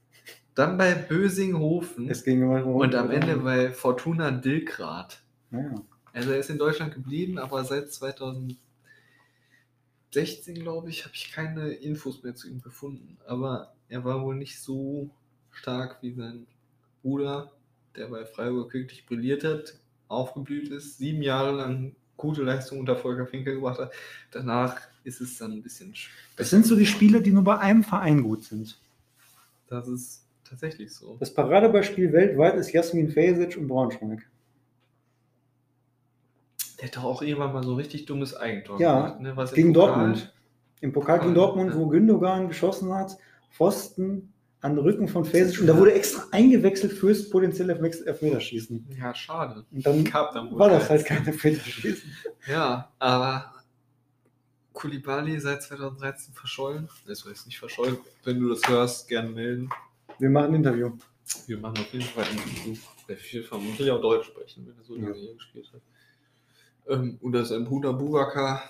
dann 0.56 0.78
bei 0.78 0.94
Bösinghofen 0.94 2.10
Es 2.10 2.24
ging 2.24 2.42
immer 2.42 2.66
und 2.66 2.96
am 2.96 3.12
Ende 3.12 3.38
bei 3.38 3.72
Fortuna 3.72 4.32
Dilkrad. 4.32 5.22
Ja. 5.52 5.74
Also 6.12 6.32
er 6.32 6.40
ist 6.40 6.50
in 6.50 6.58
Deutschland 6.58 6.94
geblieben, 6.94 7.38
aber 7.38 7.64
seit 7.64 7.92
2016, 7.94 8.58
glaube 10.56 10.90
ich, 10.90 11.06
habe 11.06 11.14
ich 11.16 11.32
keine 11.32 11.70
Infos 11.70 12.24
mehr 12.24 12.36
zu 12.36 12.50
ihm 12.50 12.62
gefunden. 12.62 13.18
Aber 13.26 13.74
er 13.88 14.04
war 14.04 14.22
wohl 14.22 14.36
nicht 14.36 14.60
so 14.60 15.12
stark 15.60 15.98
wie 16.02 16.14
sein 16.14 16.46
Bruder, 17.02 17.52
der 17.96 18.08
bei 18.08 18.26
Freiburg 18.26 18.74
wirklich 18.74 19.06
brilliert 19.06 19.44
hat, 19.44 19.76
aufgeblüht 20.08 20.70
ist, 20.70 20.98
sieben 20.98 21.22
Jahre 21.22 21.52
lang 21.56 21.96
gute 22.18 22.44
Leistung 22.44 22.80
unter 22.80 22.96
Volker 22.96 23.26
Finkel 23.28 23.56
gebracht 23.56 23.80
hat. 23.80 23.92
Danach 24.32 24.78
ist 25.04 25.22
es 25.22 25.38
dann 25.38 25.52
ein 25.54 25.62
bisschen 25.62 25.94
schwächer. 25.96 26.16
Das 26.38 26.50
sind 26.50 26.66
so 26.66 26.76
die 26.76 26.86
Spiele, 26.86 27.22
die 27.22 27.32
nur 27.32 27.44
bei 27.44 27.58
einem 27.60 27.84
Verein 27.84 28.24
gut 28.24 28.44
sind. 28.44 28.78
Das 29.68 29.88
ist 29.88 30.26
tatsächlich 30.44 30.94
so. 30.94 31.16
Das 31.20 31.34
Paradebeispiel 31.34 32.12
weltweit 32.12 32.56
ist 32.56 32.72
Jasmin 32.72 33.10
Fesic 33.12 33.56
und 33.58 33.68
Braunschweig. 33.68 34.28
Der 36.80 36.88
hat 36.88 36.96
doch 36.96 37.04
auch 37.04 37.22
irgendwann 37.22 37.54
mal 37.54 37.64
so 37.64 37.76
richtig 37.76 38.06
dummes 38.06 38.36
Eigentor 38.36 38.80
Ja, 38.80 38.96
gemacht. 39.02 39.20
Ne? 39.22 39.38
Was 39.38 39.52
Gegen 39.54 39.74
Pokal- 39.74 39.74
Dortmund. 39.74 40.34
Im 40.82 40.94
Pokal 40.94 41.20
gegen 41.20 41.36
Dortmund, 41.36 41.72
ja. 41.72 41.78
wo 41.78 41.88
Gündogan 41.88 42.48
geschossen 42.48 42.94
hat, 42.94 43.18
Pfosten 43.52 44.32
an 44.62 44.76
den 44.76 44.80
Rücken 44.84 45.08
von 45.08 45.24
Fesic 45.26 45.62
und 45.62 45.68
da 45.68 45.78
wurde 45.78 45.94
extra 45.94 46.26
eingewechselt 46.32 46.92
fürs 46.94 47.30
potenzielle 47.30 47.74
Elfme- 47.76 48.06
Elfmeterschießen. 48.06 48.88
Ja, 49.00 49.16
schade. 49.16 49.66
Und 49.72 49.86
dann 49.86 50.04
Gab 50.04 50.34
dann 50.34 50.52
wohl 50.52 50.60
war 50.60 50.70
das 50.70 50.90
halt 50.90 51.06
kein 51.06 51.26
Elfmeterschießen. 51.26 52.12
Ja, 52.48 52.92
aber 53.00 53.54
Kulibali 54.74 55.40
seit 55.40 55.64
2013 55.64 56.34
verschollen. 56.34 56.90
Das 57.08 57.26
heißt 57.26 57.46
nicht 57.48 57.60
verschollen. 57.60 57.98
Wenn 58.24 58.40
du 58.40 58.50
das 58.50 58.62
hörst, 58.68 59.08
gerne 59.08 59.30
melden. 59.30 59.70
Wir 60.20 60.30
machen 60.30 60.50
ein 60.50 60.56
Interview. 60.56 60.92
Wir 61.48 61.58
machen 61.60 61.78
auf 61.78 61.94
jeden 61.94 62.06
Fall 62.06 62.26
einen 62.26 62.42
Besuch. 62.44 62.84
Der 63.08 63.18
viel 63.18 63.44
vermutlich 63.44 63.90
auch 63.92 64.02
Deutsch 64.02 64.28
sprechen, 64.28 64.68
wenn 64.68 64.78
er 64.78 64.84
so 64.84 64.96
lange 64.96 65.14
hier 65.16 65.34
gespielt 65.36 65.70
hat. 65.74 65.82
Ähm, 66.88 67.18
oder 67.22 67.46
sein 67.46 67.66
Bruder 67.66 67.94
Bubaka. 67.94 68.62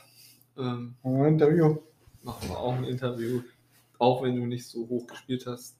Ähm, 0.57 0.95
Machen 1.03 1.17
wir 1.17 1.25
ein 1.25 1.33
Interview. 1.33 1.77
machen 2.23 2.49
wir 2.49 2.57
auch 2.57 2.73
ein 2.75 2.83
Interview. 2.83 3.41
Auch 3.97 4.23
wenn 4.23 4.35
du 4.35 4.45
nicht 4.45 4.65
so 4.67 4.87
hoch 4.87 5.07
gespielt 5.07 5.45
hast. 5.45 5.75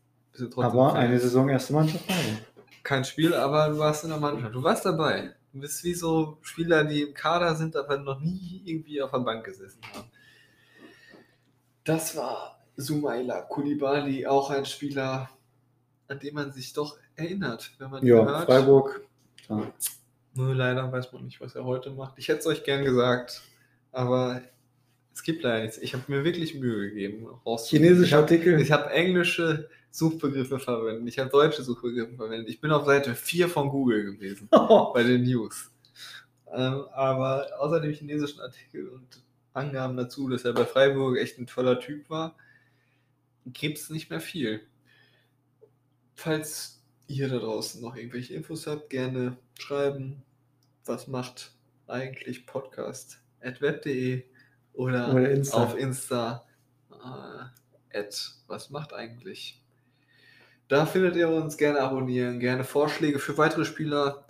Aber 0.57 0.89
Fan. 0.91 0.97
eine 0.97 1.19
Saison 1.19 1.49
erste 1.49 1.73
Mannschaft 1.73 2.05
beide. 2.07 2.39
Kein 2.83 3.03
Spiel, 3.05 3.33
aber 3.33 3.69
du 3.69 3.77
warst 3.77 4.03
in 4.03 4.09
der 4.09 4.19
Mannschaft. 4.19 4.53
Du 4.55 4.63
warst 4.63 4.85
dabei. 4.85 5.33
Du 5.53 5.59
bist 5.61 5.83
wie 5.83 5.93
so 5.93 6.37
Spieler, 6.41 6.83
die 6.83 7.01
im 7.01 7.13
Kader 7.13 7.55
sind, 7.55 7.75
aber 7.75 7.97
noch 7.97 8.19
nie 8.19 8.61
irgendwie 8.65 9.01
auf 9.01 9.11
der 9.11 9.19
Bank 9.19 9.43
gesessen 9.45 9.81
haben. 9.93 10.07
Das 11.83 12.15
war 12.15 12.59
Sumaila 12.77 13.41
Kulibali, 13.41 14.25
auch 14.27 14.49
ein 14.51 14.65
Spieler, 14.65 15.29
an 16.07 16.19
den 16.19 16.33
man 16.35 16.51
sich 16.51 16.73
doch 16.73 16.97
erinnert, 17.15 17.71
wenn 17.79 17.89
man 17.89 18.01
ihn 18.03 18.07
Ja, 18.09 18.25
hört. 18.25 18.45
Freiburg. 18.45 19.01
Ja. 19.49 19.71
Nur 20.35 20.55
leider 20.55 20.91
weiß 20.91 21.11
man 21.11 21.25
nicht, 21.25 21.41
was 21.41 21.55
er 21.55 21.65
heute 21.65 21.89
macht. 21.91 22.13
Ich 22.17 22.27
hätte 22.27 22.39
es 22.39 22.45
euch 22.45 22.63
gern 22.63 22.83
gesagt, 22.83 23.41
aber 23.91 24.41
es 25.13 25.23
gibt 25.23 25.43
leider 25.43 25.63
nichts. 25.63 25.77
Ich 25.79 25.93
habe 25.93 26.03
mir 26.07 26.23
wirklich 26.23 26.55
Mühe 26.55 26.89
gegeben. 26.89 27.27
Chinesische 27.65 28.15
hab- 28.15 28.23
Artikel. 28.23 28.61
ich 28.61 28.71
habe 28.71 28.89
englische 28.91 29.69
Suchbegriffe 29.91 30.59
verwendet. 30.59 31.07
Ich 31.07 31.19
habe 31.19 31.29
deutsche 31.29 31.63
Suchbegriffe 31.63 32.15
verwendet. 32.15 32.49
Ich 32.49 32.61
bin 32.61 32.71
auf 32.71 32.85
Seite 32.85 33.15
4 33.15 33.49
von 33.49 33.69
Google 33.69 34.03
gewesen 34.05 34.47
bei 34.93 35.03
den 35.03 35.23
News. 35.23 35.71
Ähm, 36.51 36.85
aber 36.93 37.47
außer 37.59 37.79
dem 37.79 37.93
chinesischen 37.93 38.41
Artikel 38.41 38.89
und 38.89 39.23
Angaben 39.53 39.97
dazu, 39.97 40.29
dass 40.29 40.45
er 40.45 40.53
bei 40.53 40.65
Freiburg 40.65 41.17
echt 41.17 41.37
ein 41.37 41.47
toller 41.47 41.79
Typ 41.79 42.09
war, 42.09 42.35
gibt 43.45 43.77
es 43.77 43.89
nicht 43.89 44.09
mehr 44.09 44.21
viel. 44.21 44.61
Falls 46.15 46.81
ihr 47.07 47.27
da 47.27 47.39
draußen 47.39 47.81
noch 47.81 47.95
irgendwelche 47.95 48.33
Infos 48.33 48.67
habt, 48.67 48.89
gerne 48.89 49.37
schreiben. 49.57 50.21
Was 50.85 51.07
macht 51.07 51.51
eigentlich 51.87 52.45
Podcast? 52.45 53.19
at 53.41 53.61
web.de 53.61 54.23
oder, 54.73 55.13
Oder 55.13 55.31
Insta. 55.31 55.63
auf 55.63 55.77
Insta. 55.77 56.45
Äh, 56.91 57.97
at 57.97 58.31
was 58.47 58.69
macht 58.69 58.93
eigentlich? 58.93 59.58
Da 60.69 60.85
findet 60.85 61.15
ihr 61.15 61.27
uns 61.29 61.57
gerne 61.57 61.81
abonnieren, 61.81 62.39
gerne 62.39 62.63
Vorschläge 62.63 63.17
für 63.17 63.35
weitere 63.39 63.65
Spieler. 63.65 64.23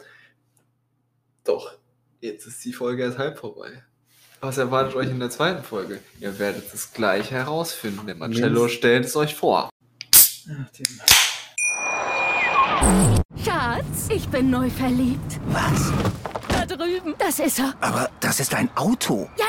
Doch, 1.44 1.74
jetzt 2.22 2.48
ist 2.48 2.64
die 2.64 2.72
Folge 2.72 3.04
erst 3.04 3.18
halb 3.18 3.38
vorbei. 3.38 3.84
Was 4.40 4.58
erwartet 4.58 4.96
euch 4.96 5.10
in 5.10 5.20
der 5.20 5.30
zweiten 5.30 5.64
Folge? 5.66 6.00
Ihr 6.22 6.40
werdet 6.40 6.74
es 6.74 6.94
gleich 6.94 7.32
herausfinden, 7.32 8.08
denn 8.08 8.20
Marcello 8.20 8.70
stellt 8.70 9.04
es 9.04 9.18
euch 9.18 9.36
vor. 9.36 9.70
Schatz, 13.44 14.08
ich 14.10 14.26
bin 14.30 14.50
neu 14.50 14.70
verliebt. 14.70 15.42
Was? 15.48 15.92
Da 16.48 16.66
drüben. 16.66 17.16
Das 17.20 17.40
ist 17.40 17.60
er. 17.60 17.74
Aber 17.82 18.10
das 18.22 18.40
ist 18.40 18.56
ein 18.56 18.70
Auto. 18.78 19.30
Ja, 19.38 19.49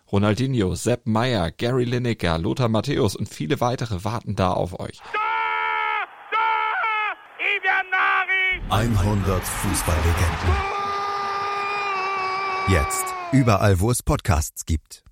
Ronaldinho, 0.11 0.75
Sepp 0.75 1.07
Meyer, 1.07 1.51
Gary 1.51 1.85
Lineker, 1.85 2.37
Lothar 2.37 2.67
Matthäus 2.67 3.15
und 3.15 3.29
viele 3.29 3.61
weitere 3.61 4.03
warten 4.03 4.35
da 4.35 4.51
auf 4.51 4.77
euch. 4.77 4.99
100 8.69 9.43
Fußballlegenden. 9.43 10.55
Jetzt 12.67 13.05
überall, 13.31 13.79
wo 13.79 13.89
es 13.89 14.03
Podcasts 14.03 14.65
gibt. 14.65 15.03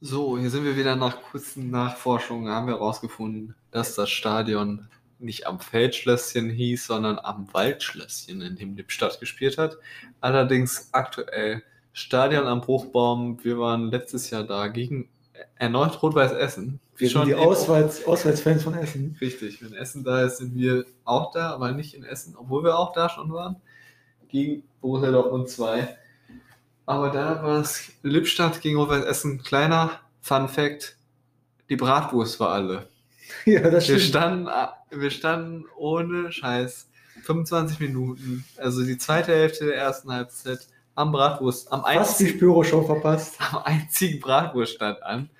So, 0.00 0.36
hier 0.38 0.50
sind 0.50 0.64
wir 0.64 0.76
wieder 0.76 0.96
nach 0.96 1.22
kurzen 1.22 1.70
Nachforschungen. 1.70 2.52
Haben 2.52 2.66
wir 2.66 2.74
herausgefunden, 2.74 3.54
dass 3.70 3.94
das 3.94 4.10
Stadion 4.10 4.88
nicht 5.22 5.46
am 5.46 5.60
Feldschlösschen 5.60 6.50
hieß, 6.50 6.86
sondern 6.86 7.18
am 7.18 7.52
Waldschlösschen, 7.52 8.40
in 8.42 8.56
dem 8.56 8.76
Lippstadt 8.76 9.20
gespielt 9.20 9.58
hat. 9.58 9.78
Allerdings 10.20 10.88
aktuell 10.92 11.62
Stadion 11.92 12.46
am 12.46 12.60
Bruchbaum. 12.60 13.42
Wir 13.44 13.58
waren 13.58 13.90
letztes 13.90 14.30
Jahr 14.30 14.44
da 14.44 14.68
gegen 14.68 15.08
erneut 15.56 16.02
Rot-Weiß 16.02 16.32
Essen. 16.32 16.80
Wir 16.96 17.08
sind 17.08 17.26
die 17.26 17.34
Auswärts, 17.34 18.04
Auswärtsfans 18.06 18.62
von 18.62 18.74
Essen. 18.74 19.16
Richtig, 19.20 19.62
wenn 19.62 19.74
Essen 19.74 20.04
da 20.04 20.24
ist, 20.24 20.38
sind 20.38 20.54
wir 20.54 20.84
auch 21.04 21.32
da, 21.32 21.50
aber 21.50 21.72
nicht 21.72 21.94
in 21.94 22.04
Essen, 22.04 22.36
obwohl 22.36 22.64
wir 22.64 22.78
auch 22.78 22.92
da 22.92 23.08
schon 23.08 23.32
waren. 23.32 23.56
Gegen 24.28 24.64
Borussia 24.80 25.10
Dortmund 25.10 25.48
2. 25.48 25.96
Aber 26.86 27.10
da 27.10 27.42
war 27.42 27.60
es 27.60 27.92
Lippstadt 28.02 28.60
gegen 28.60 28.76
Rot-Weiß 28.76 29.04
Essen. 29.04 29.42
Kleiner 29.42 30.00
Fun 30.20 30.48
Fact: 30.48 30.96
Die 31.68 31.76
Bratwurst 31.76 32.40
war 32.40 32.50
alle. 32.50 32.88
Ja, 33.44 33.60
das 33.62 33.88
Wir 33.88 33.98
stimmt. 33.98 34.02
standen, 34.02 34.48
wir 34.90 35.10
standen 35.10 35.64
ohne 35.76 36.32
Scheiß 36.32 36.88
25 37.22 37.80
Minuten, 37.80 38.44
also 38.56 38.84
die 38.84 38.98
zweite 38.98 39.32
Hälfte 39.32 39.66
der 39.66 39.76
ersten 39.76 40.12
Halbzeit, 40.12 40.66
am 40.94 41.12
Bratwurst, 41.12 41.72
am 41.72 41.82
Fast 41.82 42.20
die 42.20 42.24
einzigen, 42.24 42.38
Spüro-Show 42.38 42.82
verpasst. 42.82 43.36
am 43.52 43.62
einzigen 43.62 44.20
Bratwurststand 44.20 45.02
an. 45.02 45.30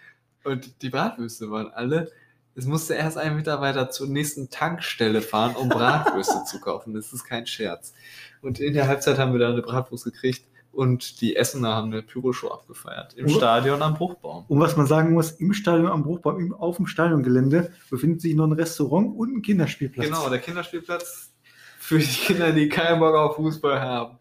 Und 0.44 0.82
die 0.82 0.88
Bratwürste 0.90 1.50
waren 1.50 1.70
alle. 1.72 2.10
Es 2.54 2.66
musste 2.66 2.94
erst 2.94 3.16
ein 3.18 3.36
Mitarbeiter 3.36 3.90
zur 3.90 4.08
nächsten 4.08 4.50
Tankstelle 4.50 5.22
fahren, 5.22 5.54
um 5.56 5.68
Bratwürste 5.70 6.44
zu 6.46 6.60
kaufen. 6.60 6.94
Das 6.94 7.12
ist 7.12 7.24
kein 7.24 7.46
Scherz. 7.46 7.92
Und 8.40 8.60
in 8.60 8.74
der 8.74 8.88
Halbzeit 8.88 9.18
haben 9.18 9.32
wir 9.32 9.40
dann 9.40 9.52
eine 9.52 9.62
Bratwurst 9.62 10.04
gekriegt 10.04 10.42
und 10.72 11.20
die 11.20 11.36
Essener 11.36 11.74
haben 11.74 11.92
eine 11.92 12.02
Pyroshow 12.02 12.48
abgefeiert. 12.50 13.14
Im 13.14 13.26
Oh. 13.26 13.28
Stadion 13.28 13.82
am 13.82 13.94
Bruchbaum. 13.94 14.44
Und 14.48 14.58
was 14.60 14.76
man 14.76 14.86
sagen 14.86 15.12
muss, 15.12 15.32
im 15.32 15.52
Stadion 15.52 15.86
am 15.88 16.02
Bruchbaum, 16.02 16.40
im- 16.40 16.54
auf 16.54 16.76
dem 16.76 16.86
Stadiongelände, 16.86 17.70
befindet 17.90 18.20
sich 18.22 18.34
noch 18.34 18.46
ein 18.46 18.52
Restaurant 18.52 19.14
und 19.16 19.36
ein 19.36 19.42
Kinderspielplatz. 19.42 20.06
Genau, 20.06 20.28
der 20.30 20.38
Kinderspielplatz 20.38 21.30
für 21.78 21.98
die 21.98 22.04
Kinder, 22.06 22.52
die 22.52 22.68
keinen 22.68 23.00
Bock 23.00 23.14
auf 23.14 23.36
Fußball 23.36 23.80
haben. 23.80 24.18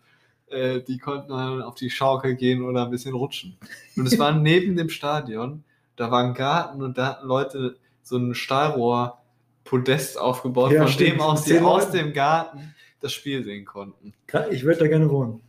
Äh, 0.47 0.81
die 0.81 0.97
konnten 0.97 1.29
dann 1.29 1.61
auf 1.61 1.75
die 1.75 1.89
Schaukel 1.89 2.35
gehen 2.35 2.61
oder 2.63 2.83
ein 2.85 2.91
bisschen 2.91 3.13
rutschen. 3.15 3.55
Und 3.95 4.05
es 4.07 4.19
war 4.19 4.31
neben 4.37 4.75
dem 4.75 4.89
Stadion, 4.89 5.63
da 5.95 6.11
war 6.11 6.21
ein 6.23 6.33
Garten 6.33 6.81
und 6.81 6.97
da 6.97 7.05
hatten 7.07 7.27
Leute 7.27 7.77
so 8.03 8.17
ein 8.17 8.33
Stahlrohr-Podest 8.35 10.19
aufgebaut, 10.19 10.71
Ja, 10.71 10.81
von 10.83 10.91
stimmt. 10.91 11.11
dem 11.11 11.21
aus 11.21 11.45
sie 11.45 11.59
aus 11.59 11.91
dem 11.91 12.11
Garten 12.13 12.73
das 12.99 13.13
Spiel 13.13 13.43
sehen 13.43 13.63
konnten. 13.65 14.13
Ich 14.51 14.63
würde 14.63 14.79
da 14.79 14.87
gerne 14.87 15.09
wohnen. 15.09 15.41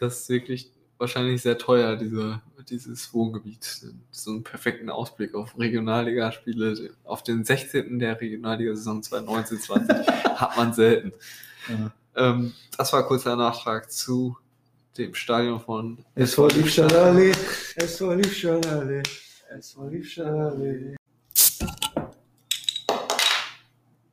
Das 0.00 0.20
ist 0.20 0.28
wirklich 0.30 0.72
wahrscheinlich 0.96 1.42
sehr 1.42 1.58
teuer, 1.58 1.96
diese, 1.96 2.40
dieses 2.68 3.12
Wohngebiet. 3.12 3.84
So 4.10 4.30
einen 4.30 4.42
perfekten 4.42 4.90
Ausblick 4.90 5.34
auf 5.34 5.58
Regionalligaspiele, 5.58 6.90
auf 7.04 7.22
den 7.22 7.44
16. 7.44 7.98
der 7.98 8.20
Regionalliga-Saison 8.20 9.02
2019-20 9.02 10.06
hat 10.36 10.56
man 10.56 10.72
selten. 10.72 11.12
Ja. 11.68 11.92
Ähm, 12.16 12.54
das 12.76 12.92
war 12.92 13.06
kurzer 13.06 13.36
Nachtrag 13.36 13.92
zu 13.92 14.36
dem 14.96 15.14
Stadion 15.14 15.60
von 15.60 15.98
Es 16.14 16.36
war 16.36 16.50
Liebschalale, 16.50 17.32
es 17.76 18.00
war 18.00 18.16
Liebschalale, 18.16 19.02
es 19.50 19.76
war 19.76 19.88
Liebschalale. 19.88 20.99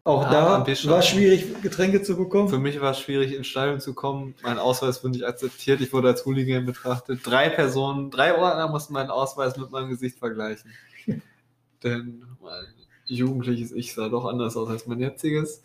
Auch 0.07 0.25
Ah, 0.25 0.31
da 0.31 0.65
war 0.65 0.99
es 0.99 1.05
schwierig, 1.07 1.61
Getränke 1.61 2.01
zu 2.01 2.13
Für 2.15 2.23
bekommen. 2.23 2.61
mich 2.61 2.79
war 2.79 2.91
es 2.91 2.99
schwierig, 2.99 3.33
ins 3.33 3.47
Stadion 3.47 3.81
zu 3.81 3.93
kommen. 3.93 4.35
Mein 4.41 4.57
Ausweis 4.57 5.03
wurde 5.03 5.11
nicht 5.11 5.25
akzeptiert. 5.25 5.81
Ich 5.81 5.91
wurde 5.91 6.07
als 6.07 6.25
Hooligan 6.25 6.65
betrachtet. 6.65 7.19
Drei 7.25 7.49
Personen, 7.49 8.09
drei 8.09 8.37
Ordner 8.37 8.69
mussten 8.69 8.93
meinen 8.93 9.09
Ausweis 9.09 9.57
mit 9.57 9.69
meinem 9.69 9.89
Gesicht 9.89 10.17
vergleichen. 10.17 10.71
Denn 11.83 12.25
mein 12.41 12.65
jugendliches 13.05 13.73
Ich 13.73 13.95
sah 13.95 14.07
doch 14.07 14.23
anders 14.23 14.55
aus 14.55 14.69
als 14.69 14.87
mein 14.87 15.01
jetziges. 15.01 15.61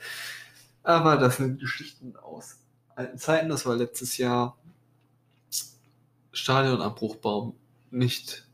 Aber 0.82 1.18
das 1.18 1.36
sind 1.36 1.60
Geschichten 1.60 2.16
aus 2.16 2.56
alten 2.96 3.18
Zeiten. 3.18 3.48
Das 3.48 3.64
war 3.64 3.76
letztes 3.76 4.16
Jahr 4.18 4.56
Stadion 6.32 6.82
am 6.82 6.96
Bruchbaum. 6.96 7.54
Nicht 7.92 8.48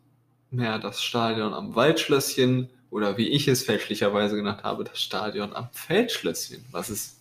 mehr 0.51 0.79
das 0.79 1.03
Stadion 1.03 1.55
am 1.55 1.75
Waldschlösschen 1.75 2.69
oder 2.91 3.17
wie 3.17 3.29
ich 3.29 3.49
es 3.49 3.63
fälschlicherweise 3.63 4.37
genannt 4.37 4.63
habe, 4.63 4.85
das 4.85 5.01
Stadion 5.01 5.55
am 5.55 5.69
Feldschlösschen, 5.73 6.65
was 6.71 6.89
es 6.89 7.19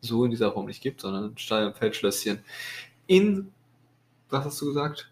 so 0.00 0.24
in 0.24 0.30
dieser 0.30 0.52
Form 0.52 0.66
nicht 0.66 0.82
gibt, 0.82 1.00
sondern 1.00 1.36
Stadion 1.36 1.74
Feldschlösschen 1.74 2.40
in, 3.06 3.52
was 4.28 4.44
hast 4.44 4.60
du 4.60 4.66
gesagt? 4.66 5.10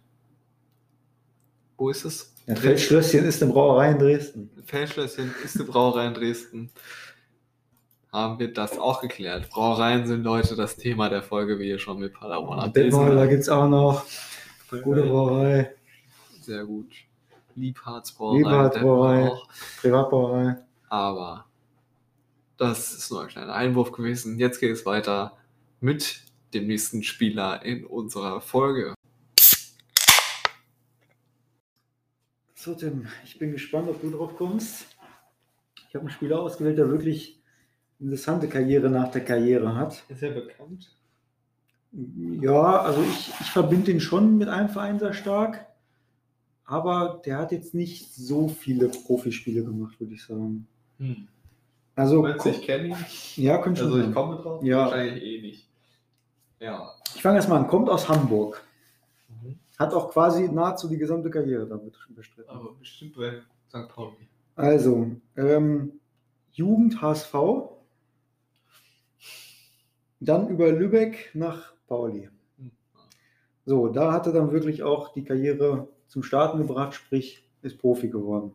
Wo 1.76 1.90
ist 1.90 2.04
es? 2.04 2.32
Ja, 2.46 2.54
Feldschlösschen 2.54 3.24
ist 3.24 3.42
eine 3.42 3.52
Brauerei 3.52 3.90
in 3.90 3.98
Dresden. 3.98 4.50
Feldschlösschen 4.64 5.34
ist 5.44 5.56
eine 5.56 5.64
Brauerei 5.64 6.06
in 6.06 6.14
Dresden. 6.14 6.70
Haben 8.12 8.38
wir 8.38 8.52
das 8.52 8.78
auch 8.78 9.00
geklärt. 9.00 9.50
Brauereien 9.50 10.06
sind 10.06 10.22
Leute 10.22 10.54
das 10.54 10.76
Thema 10.76 11.10
der 11.10 11.22
Folge, 11.22 11.58
wie 11.58 11.68
ihr 11.68 11.78
schon 11.78 11.98
mit 11.98 12.14
Paderborn 12.14 12.72
Detmolder 12.72 13.26
gibt 13.26 13.42
es 13.42 13.48
auch 13.48 13.68
noch. 13.68 14.06
Gute 14.70 15.02
Brauerei, 15.02 15.74
Sehr 16.40 16.64
gut. 16.64 16.86
Liebhardsbrauerei. 17.56 19.28
Auch. 19.28 19.48
Privatbrauerei. 19.80 20.56
Aber 20.88 21.46
das 22.56 22.94
ist 22.94 23.10
nur 23.10 23.22
ein 23.22 23.28
kleiner 23.28 23.54
Einwurf 23.54 23.92
gewesen. 23.92 24.38
Jetzt 24.38 24.60
geht 24.60 24.72
es 24.72 24.86
weiter 24.86 25.36
mit 25.80 26.22
dem 26.54 26.66
nächsten 26.66 27.02
Spieler 27.02 27.62
in 27.64 27.84
unserer 27.84 28.40
Folge. 28.40 28.94
So, 32.54 32.74
Tim, 32.74 33.06
ich 33.24 33.38
bin 33.38 33.52
gespannt, 33.52 33.88
ob 33.88 34.00
du 34.00 34.10
drauf 34.10 34.36
kommst. 34.36 34.86
Ich 35.88 35.94
habe 35.94 36.00
einen 36.00 36.10
Spieler 36.10 36.40
ausgewählt, 36.40 36.78
der 36.78 36.90
wirklich 36.90 37.40
interessante 38.00 38.48
Karriere 38.48 38.90
nach 38.90 39.10
der 39.10 39.24
Karriere 39.24 39.74
hat. 39.76 40.02
Ist 40.08 40.22
er 40.22 40.32
bekannt? 40.32 40.96
Ja, 41.92 42.80
also 42.80 43.02
ich, 43.02 43.32
ich 43.40 43.50
verbinde 43.50 43.90
ihn 43.90 44.00
schon 44.00 44.36
mit 44.36 44.48
einem 44.48 44.68
Verein 44.68 44.98
sehr 44.98 45.14
stark. 45.14 45.66
Aber 46.66 47.22
der 47.24 47.38
hat 47.38 47.52
jetzt 47.52 47.74
nicht 47.74 48.12
so 48.12 48.48
viele 48.48 48.88
Profispiele 48.88 49.64
gemacht, 49.64 49.98
würde 50.00 50.14
ich 50.14 50.24
sagen. 50.24 50.66
Hm. 50.98 51.28
Also, 51.94 52.22
Meinst 52.22 52.44
du, 52.44 52.50
ich 52.50 52.62
kenne 52.62 52.88
ihn? 52.88 52.96
ja, 53.36 53.58
könnte 53.58 53.82
schon 53.82 53.92
Also 53.92 54.08
ich 54.08 54.14
komme 54.14 54.36
drauf? 54.36 54.62
Ja. 54.62 54.78
Wahrscheinlich 54.78 55.22
eh 55.22 55.40
nicht. 55.40 55.68
Ja. 56.58 56.90
Ich 57.14 57.22
fange 57.22 57.36
erst 57.36 57.48
mal 57.48 57.56
an. 57.56 57.68
Kommt 57.68 57.88
aus 57.88 58.08
Hamburg. 58.08 58.62
Mhm. 59.28 59.58
Hat 59.78 59.94
auch 59.94 60.10
quasi 60.10 60.48
nahezu 60.48 60.88
die 60.88 60.98
gesamte 60.98 61.30
Karriere 61.30 61.66
damit 61.66 61.94
bestritten. 62.10 62.50
Aber 62.50 62.74
bestimmt 62.74 63.16
bei 63.16 63.40
St. 63.68 63.88
Pauli. 63.88 64.28
Also, 64.56 65.12
ähm, 65.36 66.00
Jugend 66.52 67.00
HSV. 67.00 67.34
Dann 70.18 70.48
über 70.48 70.72
Lübeck 70.72 71.30
nach 71.34 71.74
Pauli. 71.86 72.28
Hm. 72.58 72.70
So, 73.66 73.88
da 73.88 74.12
hat 74.12 74.26
er 74.26 74.32
dann 74.32 74.50
wirklich 74.50 74.82
auch 74.82 75.12
die 75.12 75.22
Karriere 75.24 75.88
zum 76.08 76.22
Starten 76.22 76.58
gebracht, 76.58 76.94
sprich 76.94 77.48
ist 77.62 77.78
Profi 77.78 78.08
geworden. 78.08 78.52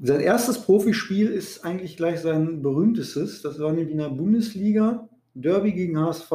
Sein 0.00 0.20
erstes 0.20 0.62
Profispiel 0.62 1.28
ist 1.28 1.64
eigentlich 1.64 1.96
gleich 1.96 2.20
sein 2.20 2.62
berühmtestes. 2.62 3.42
Das 3.42 3.58
war 3.58 3.72
nämlich 3.72 3.90
in 3.90 3.98
der 3.98 4.10
Bundesliga, 4.10 5.08
Derby 5.34 5.72
gegen 5.72 5.98
HSV 5.98 6.32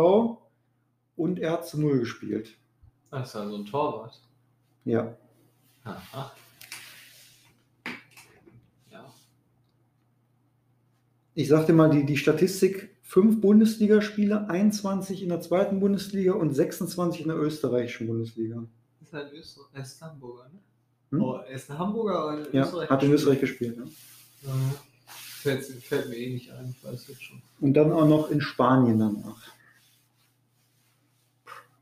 und 1.15 1.39
er 1.39 1.53
hat 1.53 1.67
zu 1.67 1.79
Null 1.79 1.99
gespielt. 1.99 2.57
Das 3.09 3.29
ist 3.29 3.35
ja 3.35 3.47
so 3.47 3.55
ein 3.55 3.65
Torwart. 3.65 4.19
Ja. 4.83 5.15
Aha. 5.85 6.33
Ja. 8.91 9.13
Ich 11.35 11.47
sagte 11.47 11.71
mal, 11.71 11.89
die, 11.89 12.05
die 12.05 12.17
Statistik: 12.17 12.92
fünf 13.13 13.41
Bundesligaspiele, 13.41 14.49
21 14.49 15.21
in 15.21 15.29
der 15.29 15.39
zweiten 15.39 15.79
Bundesliga 15.79 16.33
und 16.33 16.55
26 16.55 17.21
in 17.21 17.27
der 17.27 17.37
österreichischen 17.37 18.07
Bundesliga. 18.07 18.63
Ist 19.03 19.13
ein 19.13 19.31
Österreich, 19.31 19.67
er 19.73 19.81
ist 19.83 20.01
Hamburger, 20.01 20.49
ne? 20.51 20.59
Hm? 21.11 21.21
Oh, 21.21 21.35
er 21.35 21.47
ist 21.49 21.69
ein 21.69 21.77
Hamburger 21.77 22.25
oder 22.25 22.47
in 22.47 22.55
Ja, 22.55 22.63
Österreich? 22.63 22.89
hat 22.89 23.03
in 23.03 23.11
Österreich 23.11 23.39
gespielt. 23.39 23.77
Ja. 23.77 23.83
Ja. 24.49 24.55
Fällt, 25.05 25.63
fällt 25.63 26.09
mir 26.09 26.15
eh 26.15 26.33
nicht 26.33 26.49
ein, 26.53 26.73
ich 26.75 26.83
weiß 26.83 27.07
jetzt 27.09 27.23
schon. 27.23 27.39
Und 27.59 27.75
dann 27.75 27.91
auch 27.91 28.07
noch 28.07 28.31
in 28.31 28.41
Spanien 28.41 28.97
danach. 28.97 29.43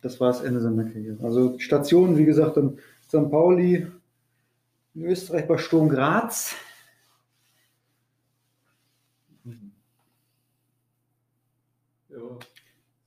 Das 0.01 0.19
war 0.19 0.33
das 0.33 0.41
Ende 0.41 0.59
seiner 0.59 0.83
Karriere. 0.83 1.23
Also 1.23 1.57
Stationen, 1.59 2.17
wie 2.17 2.25
gesagt, 2.25 2.57
dann 2.57 2.77
St. 3.07 3.31
Pauli, 3.31 3.87
in 4.95 5.05
Österreich 5.05 5.47
bei 5.47 5.57
Sturm 5.57 5.87
Graz. 5.87 6.55
Ja, 12.11 12.17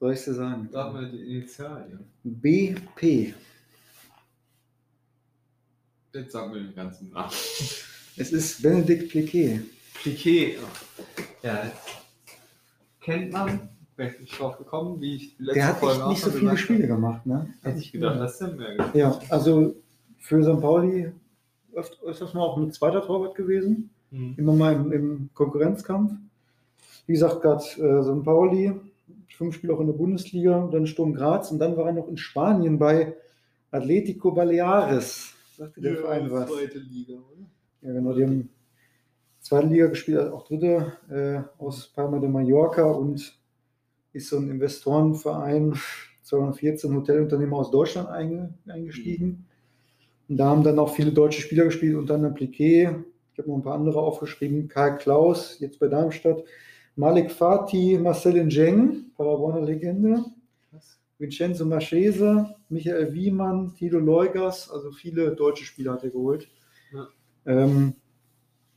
Soll 0.04 0.12
ich 0.12 0.22
dir 0.22 0.34
sagen? 0.34 0.68
sag 0.70 0.92
mal 0.92 1.10
die 1.10 1.36
Initialien. 1.36 2.00
BP. 2.24 3.32
Jetzt 6.12 6.32
sag 6.32 6.52
mir 6.52 6.60
den 6.60 6.74
ganzen 6.74 7.10
Namen. 7.10 7.30
Es 8.14 8.30
ist 8.30 8.60
Benedikt 8.60 9.08
Pliquet. 9.08 9.62
Piquet. 10.02 10.58
Ja. 11.42 11.72
Kennt 13.00 13.32
man? 13.32 13.70
Wäre 13.96 14.10
ich 14.10 14.20
nicht 14.20 14.38
drauf 14.38 14.58
gekommen, 14.58 15.00
wie 15.00 15.16
ich 15.16 15.38
die 15.38 15.44
letzte 15.44 15.60
Der 15.60 15.68
hat 15.68 15.78
Folge 15.78 16.00
echt 16.00 16.08
nicht 16.08 16.20
so 16.20 16.30
viele 16.32 16.56
Spiele 16.58 16.86
gemacht, 16.86 17.24
ne? 17.24 17.36
habe. 17.36 17.48
Hätte 17.62 17.78
ich 17.78 17.90
gedacht, 17.90 18.20
dass 18.20 18.36
der 18.36 18.48
mehr 18.48 18.76
gemacht 18.76 18.94
Ja, 18.94 19.18
also 19.30 19.74
für 20.18 20.44
St. 20.44 20.60
Pauli 20.60 21.12
öft, 21.72 21.98
öfters 22.02 22.34
mal 22.34 22.42
auch 22.42 22.58
mit 22.58 22.74
zweiter 22.74 23.00
Torwart 23.06 23.36
gewesen. 23.36 23.88
Mhm. 24.10 24.34
Immer 24.36 24.52
mal 24.52 24.74
im, 24.74 24.92
im 24.92 25.30
Konkurrenzkampf. 25.32 26.12
Wie 27.06 27.14
gesagt, 27.14 27.40
gerade 27.40 27.64
äh, 27.64 28.02
St. 28.02 28.22
Pauli, 28.22 28.78
fünf 29.28 29.54
Spiele 29.56 29.74
auch 29.74 29.80
in 29.80 29.86
der 29.86 29.94
Bundesliga, 29.94 30.68
dann 30.72 30.86
Sturm 30.86 31.14
Graz 31.14 31.50
und 31.50 31.58
dann 31.58 31.76
war 31.76 31.86
er 31.86 31.92
noch 31.92 32.08
in 32.08 32.16
Spanien 32.16 32.78
bei 32.78 33.16
Atletico 33.70 34.32
Baleares. 34.32 35.34
Sagte 35.56 35.80
der 35.80 35.96
Verein 35.96 36.30
was? 36.30 36.50
zweite 36.50 36.78
Liga, 36.78 37.14
oder? 37.14 37.46
Ja, 37.82 37.92
genau, 37.92 38.12
die 38.14 38.22
haben 38.22 38.48
zweite 39.40 39.66
Liga 39.66 39.86
gespielt, 39.86 40.32
auch 40.32 40.46
dritte 40.46 40.92
äh, 41.10 41.62
aus 41.62 41.88
Palma 41.88 42.18
de 42.18 42.28
Mallorca 42.28 42.84
und 42.84 43.38
ist 44.12 44.28
so 44.28 44.38
ein 44.38 44.48
Investorenverein, 44.48 45.74
214 46.22 46.94
Hotelunternehmer 46.94 47.56
aus 47.56 47.70
Deutschland 47.70 48.08
einge, 48.08 48.54
eingestiegen. 48.66 49.46
Und 50.28 50.38
da 50.38 50.46
haben 50.46 50.62
dann 50.62 50.78
auch 50.78 50.94
viele 50.94 51.12
deutsche 51.12 51.42
Spieler 51.42 51.64
gespielt, 51.64 51.96
unter 51.96 52.14
anderem 52.14 52.34
Pliquet, 52.34 52.96
ich 53.32 53.38
habe 53.38 53.50
noch 53.50 53.56
ein 53.56 53.62
paar 53.62 53.74
andere 53.74 54.00
aufgeschrieben, 54.00 54.68
Karl 54.68 54.96
Klaus, 54.96 55.58
jetzt 55.58 55.80
bei 55.80 55.88
Darmstadt, 55.88 56.44
Malik 56.96 57.30
Fatih, 57.30 57.98
Marcel 57.98 58.44
Njeng, 58.44 59.10
Paderborner 59.16 59.62
Legende, 59.62 60.24
Was? 60.70 60.98
Vincenzo 61.18 61.64
Marchese, 61.64 62.54
Michael 62.68 63.12
Wiemann, 63.12 63.74
Tilo 63.76 63.98
Leugas, 63.98 64.70
also 64.70 64.92
viele 64.92 65.34
deutsche 65.34 65.64
Spieler 65.64 65.92
hat 65.92 66.04
er 66.04 66.10
geholt. 66.10 66.48
Ja. 66.92 67.08
Ähm, 67.46 67.94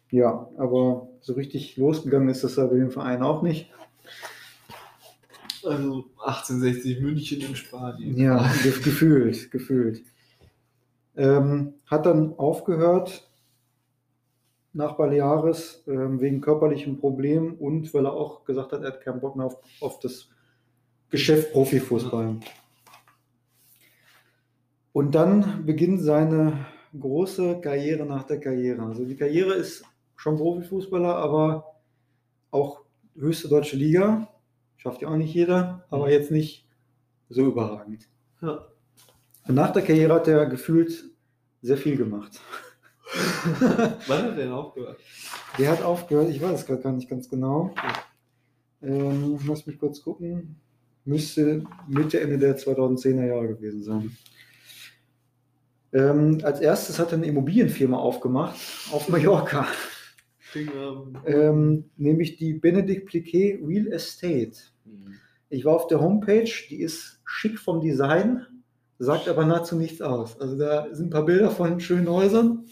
ja, 0.10 0.50
aber 0.58 1.10
so 1.22 1.34
richtig 1.34 1.78
losgegangen 1.78 2.30
ist 2.30 2.44
das 2.44 2.56
ja 2.56 2.66
bei 2.66 2.76
dem 2.76 2.92
Verein 2.92 3.22
auch 3.22 3.42
nicht. 3.42 3.70
Also 5.64 6.06
1860 6.26 7.02
München 7.02 7.42
in 7.42 7.56
Spanien. 7.56 8.18
Ja, 8.18 8.52
ge 8.64 8.72
gefühlt, 8.72 9.52
gefühlt. 9.52 10.04
Ähm, 11.16 11.74
hat 11.86 12.06
dann 12.06 12.34
aufgehört 12.38 13.27
nach 14.74 14.98
Baleares 14.98 15.84
ähm, 15.88 16.20
wegen 16.22 16.42
körperlichem 16.42 17.00
Problem 17.00 17.56
und 17.56 17.94
weil 17.94 18.06
er 18.06 18.14
auch 18.14 18.44
gesagt 18.46 18.72
hat, 18.72 18.82
er 18.82 18.88
hat 18.88 19.02
keinen 19.02 19.20
Bock 19.20 19.36
mehr 19.36 19.48
auf, 19.48 19.58
auf 19.82 20.00
das 20.00 20.30
Geschäft 21.10 21.52
Profifußball. 21.54 22.38
Und 24.94 25.16
dann 25.16 25.66
beginnt 25.66 26.02
seine 26.02 26.66
große 26.98 27.62
Karriere 27.62 28.06
nach 28.06 28.24
der 28.24 28.40
Karriere. 28.40 28.84
Also 28.84 29.06
die 29.06 29.16
Karriere 29.16 29.54
ist 29.54 29.84
schon 30.16 30.38
Profifußballer, 30.38 31.16
aber 31.16 31.76
auch 32.52 32.82
höchste 33.16 33.48
deutsche 33.48 33.78
Liga. 33.78 34.28
Schafft 34.78 35.02
ja 35.02 35.10
auch 35.10 35.16
nicht 35.16 35.34
jeder, 35.34 35.86
aber 35.90 36.12
jetzt 36.12 36.32
nicht 36.32 36.68
so 37.30 37.46
überragend. 37.46 38.08
Ja. 38.42 38.68
Und 39.48 39.56
nach 39.56 39.72
der 39.72 39.84
Karriere 39.84 40.14
hat 40.14 40.28
er 40.28 40.46
gefühlt 40.46 41.12
sehr 41.62 41.78
viel 41.78 41.98
gemacht. 41.98 42.40
Wann 44.08 44.18
hat 44.24 44.30
er 44.30 44.36
denn 44.36 44.52
aufgehört? 44.52 45.00
Der 45.58 45.72
hat 45.72 45.82
aufgehört, 45.82 46.30
ich 46.30 46.42
weiß 46.42 46.60
es 46.62 46.66
gerade 46.66 46.82
gar 46.82 46.92
nicht 46.94 47.10
ganz 47.10 47.30
genau. 47.30 47.74
Ähm, 48.82 49.40
lass 49.48 49.66
mich 49.66 49.80
kurz 49.80 50.02
gucken. 50.02 50.58
Müsste 51.06 51.64
Mitte, 51.88 52.20
Ende 52.20 52.38
der 52.38 52.58
2010er 52.58 53.26
Jahre 53.26 53.48
gewesen 53.48 53.84
sein. 53.84 54.18
Ähm, 55.94 56.40
als 56.44 56.60
erstes 56.60 57.00
hat 57.00 57.12
er 57.12 57.18
eine 57.18 57.28
Immobilienfirma 57.28 57.98
aufgemacht 57.98 58.58
auf 58.92 59.08
Mallorca, 59.08 59.66
am- 60.56 61.18
ähm, 61.26 61.86
nämlich 61.96 62.36
die 62.38 62.54
Benedikt 62.54 63.06
Pliquet 63.08 63.60
Real 63.66 63.88
Estate. 63.88 64.52
Mhm. 64.84 65.14
Ich 65.50 65.64
war 65.64 65.76
auf 65.76 65.88
der 65.88 66.02
Homepage, 66.02 66.50
die 66.70 66.82
ist 66.82 67.22
schick 67.24 67.58
vom 67.58 67.80
Design, 67.80 68.46
sagt 69.00 69.30
aber 69.30 69.46
nahezu 69.46 69.78
nichts 69.78 70.02
aus. 70.02 70.40
Also 70.42 70.58
da 70.58 70.88
sind 70.94 71.08
ein 71.08 71.12
paar 71.12 71.26
Bilder 71.26 71.52
von 71.52 71.80
schönen 71.80 72.10
Häusern, 72.10 72.66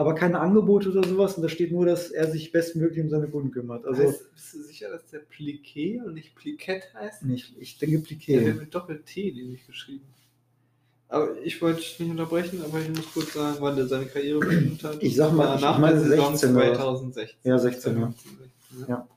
aber 0.00 0.14
keine 0.14 0.40
Angebote 0.40 0.88
oder 0.90 1.06
sowas. 1.06 1.36
Und 1.36 1.42
da 1.42 1.50
steht 1.50 1.72
nur, 1.72 1.84
dass 1.84 2.10
er 2.10 2.30
sich 2.30 2.50
bestmöglich 2.52 3.04
um 3.04 3.10
seine 3.10 3.28
Kunden 3.28 3.50
kümmert. 3.50 3.84
Also 3.84 4.02
heißt, 4.02 4.32
bist 4.32 4.54
du 4.54 4.62
sicher, 4.62 4.88
dass 4.88 5.06
der 5.10 5.18
Pliquet 5.18 6.00
und 6.06 6.14
nicht 6.14 6.34
Pliquet 6.34 6.80
heißt? 6.94 7.22
nicht, 7.24 7.54
ich 7.60 7.76
denke 7.76 7.98
Der 7.98 8.04
Pliquet. 8.06 8.46
wird 8.46 8.60
mit 8.60 8.74
Doppel-T 8.74 9.32
nämlich 9.32 9.66
geschrieben. 9.66 10.06
Aber 11.08 11.36
ich 11.44 11.60
wollte 11.60 11.80
dich 11.80 12.00
nicht 12.00 12.10
unterbrechen, 12.10 12.62
aber 12.64 12.80
ich 12.80 12.88
muss 12.88 13.12
kurz 13.12 13.34
sagen, 13.34 13.58
wann 13.60 13.76
der 13.76 13.88
seine 13.88 14.06
Karriere 14.06 14.38
beendet 14.40 14.82
hat. 14.84 15.02
Ich 15.02 15.16
sag 15.16 15.32
mal, 15.34 15.48
War 15.48 15.56
ich 15.56 15.60
nach 15.60 15.78
meine 15.78 15.96
der 16.00 16.04
Saison 16.08 16.30
16 16.34 16.56
oder 16.56 16.70
was? 16.70 16.76
2016. 16.78 17.38
Ja, 17.42 17.58
16, 17.58 18.00
ja. 18.00 18.14
16, 18.70 18.88
Ja. 18.88 19.08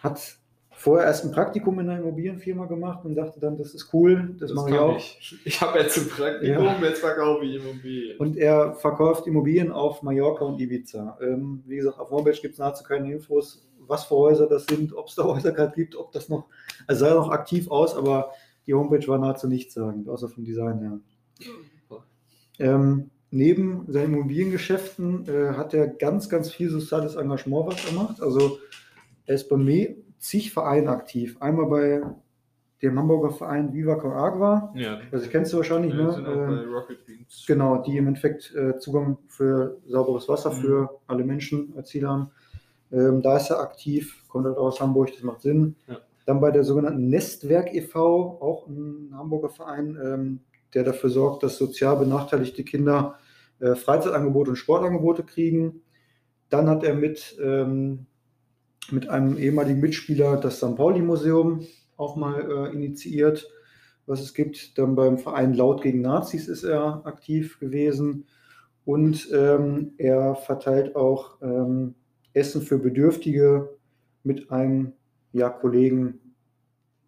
Hat 0.00 0.36
vorher 0.80 1.06
erst 1.06 1.26
ein 1.26 1.30
Praktikum 1.30 1.78
in 1.78 1.90
einer 1.90 2.00
Immobilienfirma 2.00 2.64
gemacht 2.64 3.04
und 3.04 3.14
dachte 3.14 3.38
dann, 3.38 3.58
das 3.58 3.74
ist 3.74 3.92
cool, 3.92 4.34
das, 4.38 4.48
Das 4.48 4.52
mache 4.52 4.70
ich 4.70 4.78
auch. 4.78 4.96
ich. 4.96 5.38
Ich 5.44 5.60
habe 5.60 5.78
jetzt 5.78 5.98
ein 5.98 6.08
Praktikum, 6.08 6.64
Ja. 6.64 6.78
jetzt 6.82 7.00
verkaufe 7.00 7.44
ich 7.44 7.56
Immobilien. 7.56 8.18
Und 8.18 8.38
er 8.38 8.72
verkauft 8.74 9.26
Immobilien 9.26 9.70
auf 9.72 10.02
Mallorca 10.02 10.44
und 10.46 10.58
Ibiza. 10.58 11.18
Ähm, 11.20 11.62
wie 11.66 11.76
gesagt, 11.76 11.98
auf 11.98 12.10
Homepage 12.10 12.38
gibt 12.40 12.54
es 12.54 12.58
nahezu 12.58 12.82
keine 12.82 13.12
Infos, 13.12 13.68
was 13.78 14.04
für 14.04 14.14
Häuser 14.14 14.46
das 14.46 14.64
sind, 14.66 14.94
ob 14.94 15.08
es 15.08 15.16
da 15.16 15.24
Häuser 15.24 15.52
gerade 15.52 15.74
gibt, 15.74 15.94
ob 15.96 16.12
das 16.12 16.30
noch, 16.30 16.46
also 16.86 17.04
sah 17.04 17.14
noch 17.14 17.30
aktiv 17.30 17.70
aus, 17.70 17.94
aber 17.94 18.30
die 18.66 18.72
Homepage 18.72 19.06
war 19.06 19.18
nahezu 19.18 19.48
nichtssagend, 19.48 20.08
außer 20.08 20.28
vom 20.30 20.44
Design 20.44 20.78
her. 20.78 20.98
Ähm, 22.58 23.10
neben 23.30 23.84
seinen 23.88 24.14
Immobiliengeschäften 24.14 25.26
äh, 25.28 25.54
hat 25.54 25.74
er 25.74 25.88
ganz, 25.88 26.28
ganz 26.28 26.50
viel 26.50 26.70
soziales 26.70 27.16
Engagement 27.16 27.66
was 27.66 27.86
er 27.86 27.92
macht. 27.92 28.22
Also 28.22 28.58
er 29.26 29.34
ist 29.34 29.48
bei 29.48 29.56
mir 29.56 29.96
zig 30.20 30.52
Vereinen 30.52 30.88
aktiv. 30.88 31.36
Einmal 31.40 31.66
bei 31.66 32.02
dem 32.82 32.98
Hamburger 32.98 33.30
Verein 33.30 33.72
Viva 33.74 33.96
Con 33.96 34.12
Agua, 34.12 34.72
Ja, 34.74 35.00
also 35.12 35.28
kennst 35.28 35.52
du 35.52 35.58
wahrscheinlich, 35.58 35.92
wir 35.94 36.04
ne? 36.04 36.14
Ähm. 36.26 37.26
Genau, 37.46 37.82
die 37.82 37.96
im 37.98 38.06
Endeffekt 38.06 38.54
äh, 38.54 38.78
Zugang 38.78 39.18
für 39.26 39.78
sauberes 39.86 40.28
Wasser 40.28 40.50
Mhm. 40.50 40.56
für 40.56 41.00
alle 41.06 41.24
Menschen 41.24 41.74
erzielt 41.76 42.04
haben. 42.06 42.30
Ähm, 42.92 43.20
da 43.22 43.36
ist 43.36 43.50
er 43.50 43.60
aktiv, 43.60 44.24
kommt 44.28 44.46
halt 44.46 44.56
aus 44.56 44.80
Hamburg, 44.80 45.10
das 45.12 45.22
macht 45.22 45.42
Sinn. 45.42 45.76
Ja. 45.88 45.98
Dann 46.26 46.40
bei 46.40 46.50
der 46.50 46.64
sogenannten 46.64 47.08
Nestwerk 47.08 47.74
e.V., 47.74 48.38
auch 48.40 48.66
ein 48.66 49.10
Hamburger 49.14 49.50
Verein, 49.50 49.98
ähm, 50.02 50.40
der 50.74 50.84
dafür 50.84 51.10
sorgt, 51.10 51.42
dass 51.42 51.58
sozial 51.58 51.96
benachteiligte 51.96 52.64
Kinder 52.64 53.16
äh, 53.58 53.74
Freizeitangebote 53.74 54.50
und 54.50 54.56
Sportangebote 54.56 55.22
kriegen. 55.24 55.82
Dann 56.48 56.68
hat 56.68 56.82
er 56.82 56.94
mit, 56.94 57.36
ähm, 57.42 58.06
mit 58.90 59.08
einem 59.08 59.36
ehemaligen 59.36 59.80
Mitspieler 59.80 60.36
das 60.36 60.58
St. 60.58 60.76
Pauli-Museum 60.76 61.66
auch 61.96 62.16
mal 62.16 62.40
äh, 62.40 62.72
initiiert, 62.74 63.48
was 64.06 64.20
es 64.20 64.34
gibt. 64.34 64.78
Dann 64.78 64.96
beim 64.96 65.18
Verein 65.18 65.54
Laut 65.54 65.82
gegen 65.82 66.00
Nazis 66.00 66.48
ist 66.48 66.64
er 66.64 67.06
aktiv 67.06 67.60
gewesen. 67.60 68.26
Und 68.84 69.28
ähm, 69.32 69.92
er 69.98 70.34
verteilt 70.34 70.96
auch 70.96 71.40
ähm, 71.42 71.94
Essen 72.32 72.62
für 72.62 72.78
Bedürftige 72.78 73.68
mit 74.24 74.50
einem 74.50 74.94
ja, 75.32 75.48
Kollegen 75.48 76.18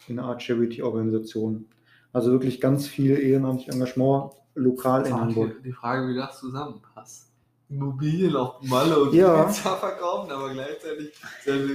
in 0.09 0.19
einer 0.19 0.29
Art 0.29 0.43
Charity-Organisation. 0.43 1.67
Also 2.13 2.31
wirklich 2.31 2.61
ganz 2.61 2.87
viel 2.87 3.19
ehrenamtlich 3.19 3.71
Engagement 3.71 4.33
lokal 4.55 5.07
in 5.07 5.15
Hamburg. 5.15 5.63
Die 5.65 5.73
Frage, 5.73 6.09
wie 6.09 6.17
das 6.17 6.39
zusammenpasst. 6.39 7.32
Immobilien 7.73 8.37
auf 8.37 8.63
Malle 8.63 8.99
und 8.99 9.15
Ja. 9.15 9.45
Ibiza 9.45 9.77
verkaufen, 9.77 10.31
aber 10.31 10.53
gleichzeitig 10.53 11.13
seine 11.45 11.69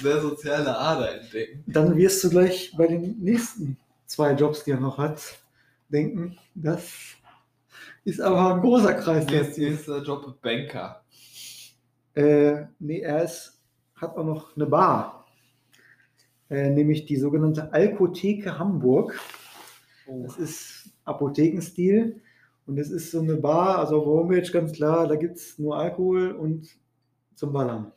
sehr 0.00 0.20
soziale 0.20 0.76
Ader 0.76 1.20
entdecken. 1.20 1.64
Dann 1.66 1.96
wirst 1.96 2.22
du 2.24 2.30
gleich 2.30 2.74
bei 2.76 2.86
den 2.86 3.18
nächsten 3.18 3.76
zwei 4.06 4.32
Jobs, 4.32 4.64
die 4.64 4.72
er 4.72 4.80
noch 4.80 4.98
hat, 4.98 5.38
denken, 5.88 6.38
das 6.54 6.90
ist 8.04 8.20
aber 8.20 8.54
ein 8.54 8.60
großer 8.60 8.94
Kreis. 8.94 9.26
der 9.26 9.42
Jetzt 9.42 9.58
ist 9.58 9.88
der 9.88 10.02
Job 10.02 10.40
Banker. 10.42 11.02
Äh, 12.14 12.64
nee, 12.78 13.00
er 13.00 13.24
ist, 13.24 13.60
hat 13.96 14.16
auch 14.16 14.24
noch 14.24 14.56
eine 14.56 14.66
Bar. 14.66 15.26
Äh, 16.50 16.70
nämlich 16.70 17.04
die 17.06 17.16
sogenannte 17.16 17.72
Alkotheke 17.72 18.58
Hamburg. 18.58 19.18
Oh. 20.06 20.24
Das 20.24 20.36
ist 20.36 20.90
Apothekenstil. 21.04 22.20
Und 22.68 22.78
es 22.78 22.90
ist 22.90 23.10
so 23.12 23.20
eine 23.20 23.36
Bar, 23.36 23.78
also 23.78 23.96
auf 23.96 24.04
der 24.04 24.12
Homepage 24.12 24.52
ganz 24.52 24.72
klar, 24.72 25.08
da 25.08 25.16
gibt 25.16 25.38
es 25.38 25.58
nur 25.58 25.76
Alkohol 25.78 26.32
und 26.32 26.68
zum 27.34 27.50
Ballern. 27.52 27.92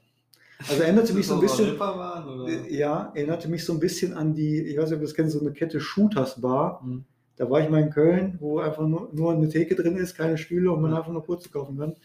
Also 0.69 0.81
erinnerte 0.84 1.13
mich 1.13 1.27
so 1.27 1.34
ein 1.36 1.41
bisschen. 1.41 1.75
Oder? 1.75 2.47
Äh, 2.47 2.73
Ja, 2.73 3.12
erinnerte 3.13 3.49
mich 3.49 3.65
so 3.65 3.73
ein 3.73 3.79
bisschen 3.81 4.13
an 4.13 4.34
die, 4.34 4.62
ich 4.62 4.77
weiß 4.77 4.86
nicht, 4.86 4.93
ob 4.93 5.01
du 5.01 5.05
das 5.07 5.13
kennst, 5.13 5.34
so 5.34 5.41
eine 5.41 5.51
Kette 5.51 5.81
Shooters 5.81 6.39
Bar. 6.39 6.79
Hm. 6.84 7.03
Da 7.36 7.49
war 7.49 7.60
ich 7.60 7.69
mal 7.69 7.81
in 7.81 7.89
Köln, 7.89 8.38
wo 8.39 8.60
einfach 8.60 8.88
nur, 8.88 9.10
nur 9.12 9.34
eine 9.34 9.49
Theke 9.49 9.75
drin 9.75 9.97
ist, 9.97 10.15
keine 10.15 10.38
Stühle 10.38 10.71
und 10.71 10.81
man 10.81 10.91
Ja. 10.91 10.99
einfach 10.99 11.12
nur 11.12 11.25
kurz 11.25 11.51
kaufen 11.51 11.77
kann. 11.77 11.95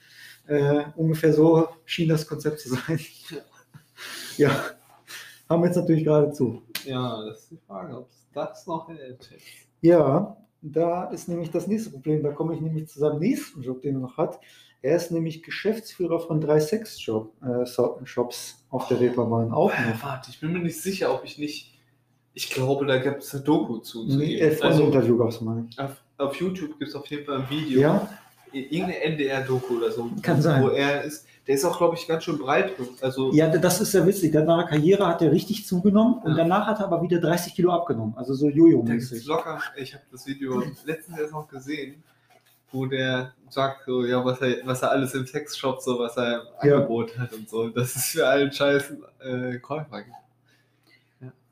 Äh, 0.48 0.87
ungefähr 0.96 1.33
so 1.33 1.68
schien 1.85 2.09
das 2.09 2.26
Konzept 2.26 2.59
zu 2.61 2.70
sein. 2.70 2.98
ja, 4.38 4.50
haben 5.48 5.62
wir 5.62 5.66
jetzt 5.66 5.76
natürlich 5.76 6.05
gerade 6.05 6.33
zu. 6.33 6.62
Ja, 6.85 7.24
das 7.24 7.42
ist 7.42 7.50
die 7.52 7.59
Frage, 7.66 7.96
ob 7.96 8.09
es 8.09 8.26
das 8.35 8.66
noch 8.66 8.88
hält. 8.88 9.31
Ja, 9.83 10.37
da 10.62 11.05
ist 11.11 11.29
nämlich 11.29 11.51
das 11.51 11.66
nächste 11.66 11.90
Problem. 11.90 12.23
Da 12.23 12.33
komme 12.33 12.55
ich 12.55 12.61
nämlich 12.61 12.88
zu 12.88 12.99
seinem 12.99 13.19
nächsten 13.19 13.62
Job, 13.62 13.83
den 13.83 13.97
er 13.97 14.01
noch 14.01 14.16
hat. 14.16 14.40
Er 14.83 14.97
ist 14.97 15.11
nämlich 15.11 15.42
Geschäftsführer 15.42 16.21
von 16.21 16.40
drei 16.40 16.61
Sex-Shops 16.61 17.38
äh, 17.42 18.75
auf 18.75 18.88
der 18.88 19.01
Reeperbahn 19.01 19.53
auch 19.53 19.73
noch. 19.73 20.03
Warte, 20.03 20.31
ich 20.31 20.40
bin 20.40 20.53
mir 20.53 20.61
nicht 20.61 20.81
sicher, 20.81 21.12
ob 21.14 21.25
ich 21.25 21.38
nicht. 21.38 21.75
Ich 22.35 22.51
glaube, 22.51 22.87
da 22.87 22.99
gibt 22.99 23.23
es 23.23 23.35
eine 23.35 23.42
Doku 23.42 23.79
zu. 23.79 24.07
zu 24.07 24.19
Nee, 24.19 24.38
äh, 24.38 24.61
also, 24.61 24.85
Interview 24.85 25.16
gab 25.16 25.29
es 25.29 25.40
mal. 25.40 25.66
auf, 25.79 26.03
auf 26.19 26.37
YouTube 26.37 26.79
gibt 26.79 26.90
es 26.90 26.95
auf 26.95 27.07
jeden 27.07 27.25
Fall 27.25 27.42
ein 27.42 27.51
Video. 27.51 27.81
Ja, 27.81 28.09
Irgendeine 28.53 29.01
NDR-Doku 29.03 29.77
oder 29.77 29.91
so. 29.91 30.11
Kann 30.23 30.41
sein. 30.41 30.63
Wo 30.63 30.69
er 30.69 31.03
ist. 31.05 31.27
Der 31.47 31.55
ist 31.55 31.65
auch, 31.65 31.79
glaube 31.79 31.95
ich, 31.97 32.09
ganz 32.09 32.25
schön 32.25 32.39
breit. 32.39 32.73
Also, 33.01 33.33
ja, 33.33 33.49
das 33.49 33.81
ist 33.81 33.93
sehr 33.93 34.05
witzig. 34.07 34.35
Nach 34.35 34.59
der 34.59 34.67
Karriere 34.69 35.07
hat 35.07 35.23
er 35.23 35.31
richtig 35.31 35.65
zugenommen 35.67 36.15
und 36.25 36.31
Ja. 36.33 36.39
danach 36.39 36.67
hat 36.67 36.81
er 36.81 36.87
aber 36.87 37.03
wieder 37.03 37.21
30 37.21 37.55
Kilo 37.55 37.71
abgenommen. 37.73 38.15
Also 38.17 38.35
so 38.35 38.49
Jojo-mäßig. 38.49 39.27
locker. 39.27 39.61
Ich 39.77 39.95
habe 39.95 40.03
das 40.11 40.27
Video 40.27 40.63
letztens 40.85 41.19
erst 41.19 41.33
noch 41.33 41.47
gesehen, 41.47 42.03
wo 42.73 42.87
der 42.87 43.33
sagt, 43.49 43.85
so, 43.87 44.05
ja, 44.05 44.25
was 44.25 44.41
er, 44.41 44.57
was 44.65 44.83
er 44.83 44.91
alles 44.91 45.15
im 45.15 45.25
Sexshop, 45.27 45.81
so 45.81 45.99
was 46.01 46.17
er 46.17 46.43
im 46.63 46.69
Ja. 46.69 46.75
Angebot 46.79 47.17
hat 47.17 47.33
und 47.33 47.49
so. 47.49 47.69
Das 47.69 47.95
ist 47.95 48.07
für 48.07 48.27
allen 48.27 48.51
Scheiß 48.51 48.93
äh, 49.21 49.59
Käufer 49.59 50.03
gibt. 50.03 50.17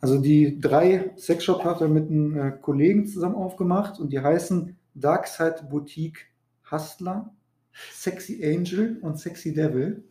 Also 0.00 0.18
die 0.20 0.60
drei 0.60 1.12
Sexshop 1.16 1.64
hat 1.64 1.80
er 1.80 1.88
mit 1.88 2.10
einem 2.10 2.36
äh, 2.38 2.50
Kollegen 2.60 3.06
zusammen 3.06 3.36
aufgemacht 3.36 3.98
und 4.00 4.10
die 4.12 4.20
heißen 4.20 4.76
Darkside 4.94 5.62
Boutique 5.70 6.26
Hustler, 6.74 7.30
Sexy 7.92 8.44
Angel 8.44 8.98
und 9.02 9.18
Sexy 9.18 9.54
Devil. 9.54 10.02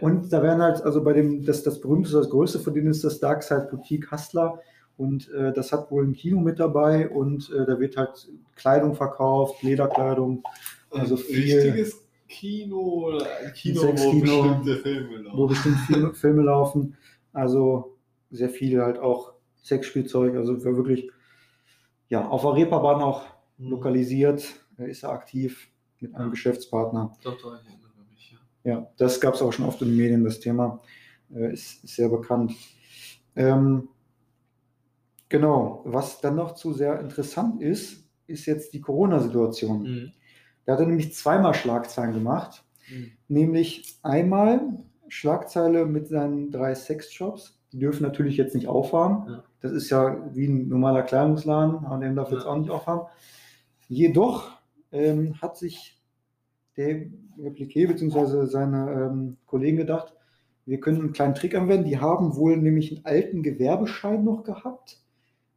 Und 0.00 0.32
da 0.32 0.42
werden 0.42 0.62
halt, 0.62 0.82
also 0.82 1.04
bei 1.04 1.12
dem, 1.12 1.44
das, 1.44 1.62
das 1.62 1.80
berühmteste, 1.80 2.18
das 2.18 2.30
größte 2.30 2.58
von 2.58 2.74
denen 2.74 2.88
ist 2.88 3.04
das 3.04 3.20
Darkside 3.20 3.68
Boutique 3.70 4.10
Hustler. 4.10 4.60
Und 4.96 5.30
äh, 5.30 5.52
das 5.52 5.72
hat 5.72 5.90
wohl 5.90 6.04
ein 6.04 6.12
Kino 6.12 6.40
mit 6.40 6.58
dabei 6.58 7.08
und 7.08 7.50
äh, 7.50 7.64
da 7.64 7.78
wird 7.78 7.96
halt 7.96 8.28
Kleidung 8.56 8.94
verkauft, 8.94 9.62
Lederkleidung, 9.62 10.42
also 10.90 11.14
ein 11.14 11.20
viel- 11.22 11.54
richtiges 11.58 12.00
Kino 12.28 13.06
oder 13.06 13.26
ein 13.44 13.52
Kino, 13.54 13.80
wo 13.82 14.20
bestimmte 14.20 14.76
Filme 14.76 15.24
wo 15.32 15.46
laufen. 15.46 15.48
bestimmt 15.48 15.78
Filme, 15.86 16.14
Filme 16.14 16.42
laufen. 16.42 16.96
Also 17.32 17.96
sehr 18.30 18.50
viel 18.50 18.80
halt 18.82 18.98
auch 18.98 19.32
Sexspielzeug, 19.62 20.34
also 20.36 20.58
für 20.58 20.76
wirklich, 20.76 21.10
ja, 22.08 22.26
auf 22.28 22.42
der 22.42 22.54
Reeperbahn 22.54 23.00
auch 23.02 23.22
Hm. 23.58 23.70
lokalisiert, 23.70 24.44
ist 24.86 25.02
er 25.02 25.10
aktiv 25.10 25.68
mit 26.00 26.14
einem 26.14 26.26
Ja. 26.26 26.30
Geschäftspartner. 26.30 27.12
Doch, 27.22 27.40
doch, 27.40 27.54
ich 27.60 27.66
erinnere 27.68 27.90
mich, 28.10 28.32
ja. 28.64 28.70
Ja, 28.72 28.86
das 28.96 29.20
gab 29.20 29.34
es 29.34 29.42
auch 29.42 29.52
schon 29.52 29.66
oft 29.66 29.80
in 29.82 29.88
den 29.88 29.96
Medien, 29.96 30.24
das 30.24 30.40
Thema 30.40 30.80
äh, 31.34 31.52
ist, 31.52 31.84
ist 31.84 31.96
sehr 31.96 32.08
bekannt. 32.08 32.52
Ähm, 33.36 33.88
genau, 35.28 35.82
was 35.84 36.20
dann 36.20 36.36
noch 36.36 36.54
zu 36.54 36.72
sehr 36.72 37.00
interessant 37.00 37.62
ist, 37.62 38.04
ist 38.26 38.46
jetzt 38.46 38.72
die 38.74 38.80
Corona-Situation. 38.80 39.82
Mhm. 39.82 40.12
Da 40.64 40.72
hat 40.74 40.80
er 40.80 40.86
nämlich 40.86 41.14
zweimal 41.14 41.54
Schlagzeilen 41.54 42.12
gemacht, 42.14 42.64
Mhm. 42.90 43.12
nämlich 43.28 43.98
einmal 44.02 44.60
Schlagzeile 45.08 45.86
mit 45.86 46.08
seinen 46.08 46.50
drei 46.50 46.74
Sexshops. 46.74 47.58
Die 47.72 47.78
dürfen 47.78 48.02
natürlich 48.02 48.36
jetzt 48.36 48.54
nicht 48.54 48.66
aufhaben. 48.68 49.30
Ja. 49.30 49.44
Das 49.60 49.72
ist 49.72 49.90
ja 49.90 50.28
wie 50.34 50.46
ein 50.46 50.68
normaler 50.68 51.02
Kleidungsladen, 51.02 51.88
H&M 51.88 52.16
darf 52.16 52.30
jetzt 52.32 52.44
Ja. 52.44 52.50
auch 52.50 52.56
nicht 52.58 52.70
aufhaben. 52.70 53.06
Jedoch 53.88 54.50
ähm, 54.92 55.40
hat 55.40 55.56
sich 55.56 56.00
der 56.76 57.06
Repliqué 57.38 57.86
bzw. 57.86 58.46
seine 58.46 58.90
ähm, 58.90 59.36
Kollegen 59.46 59.78
gedacht, 59.78 60.14
wir 60.66 60.80
können 60.80 61.00
einen 61.00 61.12
kleinen 61.12 61.34
Trick 61.34 61.54
anwenden. 61.54 61.88
Die 61.88 61.98
haben 61.98 62.36
wohl 62.36 62.56
nämlich 62.56 62.92
einen 62.92 63.04
alten 63.04 63.42
Gewerbeschein 63.42 64.24
noch 64.24 64.44
gehabt, 64.44 65.02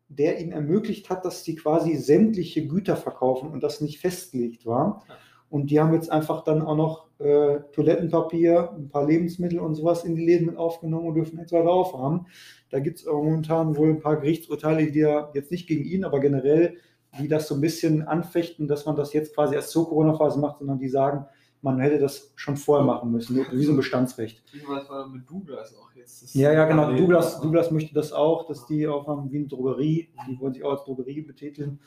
der 0.08 0.40
ihnen 0.40 0.52
ermöglicht 0.52 1.10
hat, 1.10 1.26
dass 1.26 1.44
die 1.44 1.56
quasi 1.56 1.96
sämtliche 1.96 2.68
Güter 2.68 2.96
verkaufen 2.96 3.50
und 3.50 3.62
das 3.64 3.82
nicht 3.82 4.00
festgelegt 4.00 4.66
war. 4.66 5.04
Und 5.50 5.70
die 5.70 5.80
haben 5.80 5.94
jetzt 5.94 6.12
einfach 6.12 6.44
dann 6.44 6.64
auch 6.64 6.76
noch 6.76 7.10
äh, 7.20 7.60
Toilettenpapier, 7.74 8.72
ein 8.76 8.90
paar 8.90 9.06
Lebensmittel 9.06 9.60
und 9.60 9.76
sowas 9.76 10.04
in 10.04 10.16
die 10.16 10.26
Läden 10.26 10.48
mit 10.48 10.58
aufgenommen 10.58 11.08
und 11.08 11.14
dürfen 11.14 11.38
jetzt 11.38 11.52
weiter 11.52 11.70
aufhaben. 11.70 12.26
Da 12.72 12.80
gibt 12.80 12.98
es 12.98 13.06
momentan 13.06 13.78
wohl 13.78 13.90
ein 13.90 14.00
paar 14.00 14.20
Gerichtsurteile, 14.20 14.92
die 14.92 15.00
ja 15.00 15.30
jetzt 15.36 15.52
nicht 15.52 15.68
gegen 15.68 15.84
ihn, 15.86 16.06
aber 16.06 16.20
generell, 16.20 16.78
die 17.20 17.28
das 17.28 17.48
so 17.48 17.56
ein 17.56 17.62
bisschen 17.62 18.08
anfechten, 18.08 18.68
dass 18.68 18.86
man 18.86 18.96
das 18.96 19.14
jetzt 19.14 19.36
quasi 19.36 19.56
erst 19.56 19.70
zur 19.72 19.88
Corona-Phase 19.88 20.40
macht, 20.40 20.60
sondern 20.60 20.80
die 20.80 20.90
sagen, 20.90 21.26
man 21.62 21.80
hätte 21.80 21.98
das 21.98 22.34
schon 22.36 22.58
vorher 22.58 22.86
machen 22.86 23.10
müssen, 23.12 23.38
wie 23.52 23.64
so 23.64 23.72
ein 23.72 23.78
Bestandsrecht. 23.78 24.44
Was 24.68 24.90
war 24.90 25.08
mit 25.08 25.30
Douglas 25.30 25.74
auch 25.78 25.90
jetzt? 25.96 26.36
Ja, 26.36 26.52
ja, 26.52 26.66
genau. 26.66 26.92
Douglas, 26.94 27.40
Douglas 27.40 27.72
möchte 27.72 27.94
das 27.94 28.12
auch, 28.12 28.46
dass 28.48 28.66
die 28.66 28.86
aufhaben 28.86 29.32
wie 29.32 29.38
eine 29.38 29.48
Drogerie. 29.48 30.10
Die 30.28 30.38
wollen 30.42 30.54
sich 30.54 30.64
auch 30.66 30.72
als 30.72 30.84
Drogerie 30.84 31.22
betiteln. 31.22 31.80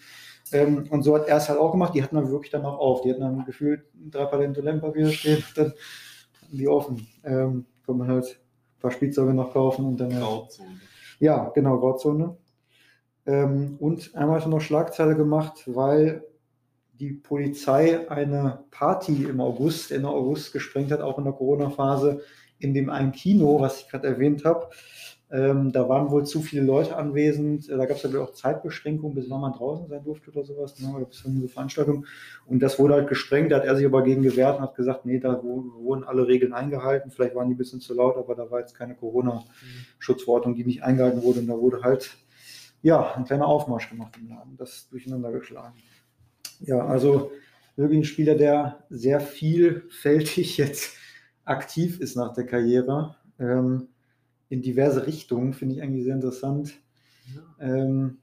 Ähm, 0.53 0.87
und 0.91 1.03
so 1.03 1.15
hat 1.15 1.27
er 1.29 1.37
es 1.37 1.49
halt 1.51 1.59
auch 1.59 1.73
gemacht. 1.73 1.95
Die 1.95 2.03
hatten 2.03 2.17
dann 2.17 2.31
wirklich 2.31 2.51
dann 2.51 2.65
auch 2.65 2.79
auf. 2.79 3.03
Die 3.03 3.11
hatten 3.11 3.21
dann 3.21 3.45
gefühlt 3.45 3.83
drei 4.11 4.25
Palette 4.25 4.55
Toilettenpapier 4.55 5.11
stehen. 5.11 5.45
Dann 5.55 5.67
hatten 6.43 6.57
die 6.57 6.69
offen. 6.69 7.07
Ähm, 7.25 7.67
kann 7.85 7.99
man 7.99 8.09
halt 8.09 8.25
ein 8.25 8.81
paar 8.81 8.91
Spielzeuge 8.93 9.35
noch 9.35 9.53
kaufen 9.53 9.85
und 9.85 9.99
dann. 10.01 10.15
halt- 10.15 10.23
Grauzone. 10.25 10.69
Ja, 11.19 11.51
genau, 11.51 11.79
Grauzone. 11.79 12.37
Ähm, 13.27 13.77
und 13.79 14.15
einmal 14.15 14.37
hat 14.37 14.47
er 14.47 14.51
noch 14.51 14.61
Schlagzeile 14.61 15.17
gemacht, 15.17 15.65
weil 15.67 16.25
die 16.95 17.13
Polizei 17.13 18.09
eine 18.09 18.61
Party 18.71 19.25
im 19.25 19.41
August, 19.41 19.93
Ende 19.93 20.09
August 20.09 20.53
gesprengt 20.53 20.93
hat, 20.93 21.01
auch 21.01 21.19
in 21.19 21.25
der 21.25 21.33
Corona-Phase, 21.33 22.23
in 22.59 22.73
dem 22.73 22.89
einen 22.89 23.13
Kino, 23.13 23.61
was 23.61 23.81
ich 23.81 23.89
gerade 23.89 24.07
erwähnt 24.07 24.45
habe. 24.45 24.71
Ähm, 25.29 25.73
da 25.73 25.89
waren 25.89 26.11
wohl 26.13 26.25
zu 26.25 26.41
viele 26.41 26.63
Leute 26.63 26.97
anwesend. 26.97 27.69
Äh, 27.69 27.77
Da 27.77 27.87
gab 27.87 27.97
es 27.97 28.05
ja 28.05 28.21
auch 28.21 28.33
Zeitbeschränkungen, 28.33 29.15
bis 29.15 29.29
wann 29.29 29.41
man 29.41 29.53
draußen 29.53 29.89
sein 29.89 30.05
durfte 30.05 30.31
oder 30.31 30.45
sowas. 30.45 30.79
Ne? 30.79 30.89
Oder 30.95 31.07
bis 31.07 31.19
zu 31.19 31.29
eine 31.29 31.49
Veranstaltung. 31.49 32.07
Und 32.47 32.61
das 32.61 32.79
wurde 32.79 32.95
halt 32.95 33.09
gesprengt. 33.09 33.51
Da 33.51 33.57
hat 33.57 33.65
er 33.65 33.75
sich 33.75 33.85
aber 33.85 34.05
gegen 34.05 34.23
gewehrt 34.23 34.59
und 34.59 34.63
hat 34.63 34.77
gesagt, 34.77 35.05
nee, 35.05 35.19
da 35.19 35.43
wurden 35.43 36.05
alle 36.05 36.29
Regeln 36.29 36.53
eingehalten. 36.53 37.11
Vielleicht 37.11 37.35
waren 37.35 37.49
die 37.49 37.55
ein 37.55 37.59
bisschen 37.59 37.81
zu 37.81 37.93
laut, 37.93 38.17
aber 38.17 38.37
da 38.37 38.49
war 38.51 38.61
jetzt 38.61 38.75
keine 38.75 38.95
Corona-Schutzverordnung, 38.95 40.55
die 40.55 40.65
nicht 40.65 40.85
eingehalten 40.85 41.23
wurde. 41.25 41.41
Und 41.41 41.49
da 41.49 41.59
wurde 41.59 41.83
halt, 41.83 42.17
ja, 42.83 43.15
ein 43.15 43.25
kleiner 43.25 43.47
Aufmarsch 43.47 43.89
gemacht 43.91 44.17
im 44.19 44.29
Laden. 44.29 44.57
Das 44.57 44.89
durcheinander 44.89 45.33
geschlagen. 45.33 45.75
Ja, 46.61 46.87
also 46.87 47.33
wirklich 47.77 48.01
ein 48.01 48.05
Spieler, 48.05 48.35
der 48.35 48.85
sehr 48.91 49.21
vielfältig 49.21 50.57
jetzt 50.57 50.97
aktiv 51.45 52.01
ist 52.01 52.17
nach 52.17 52.33
der 52.35 52.47
Karriere. 52.47 53.17
Ähm, 53.39 53.89
in 54.49 54.63
diverse 54.63 55.07
Richtungen, 55.07 55.55
finde 55.55 55.75
ich 55.75 55.83
eigentlich 55.83 56.05
sehr 56.05 56.15
interessant. 56.15 56.75
Ja. 57.35 57.67
Ähm, 57.67 58.19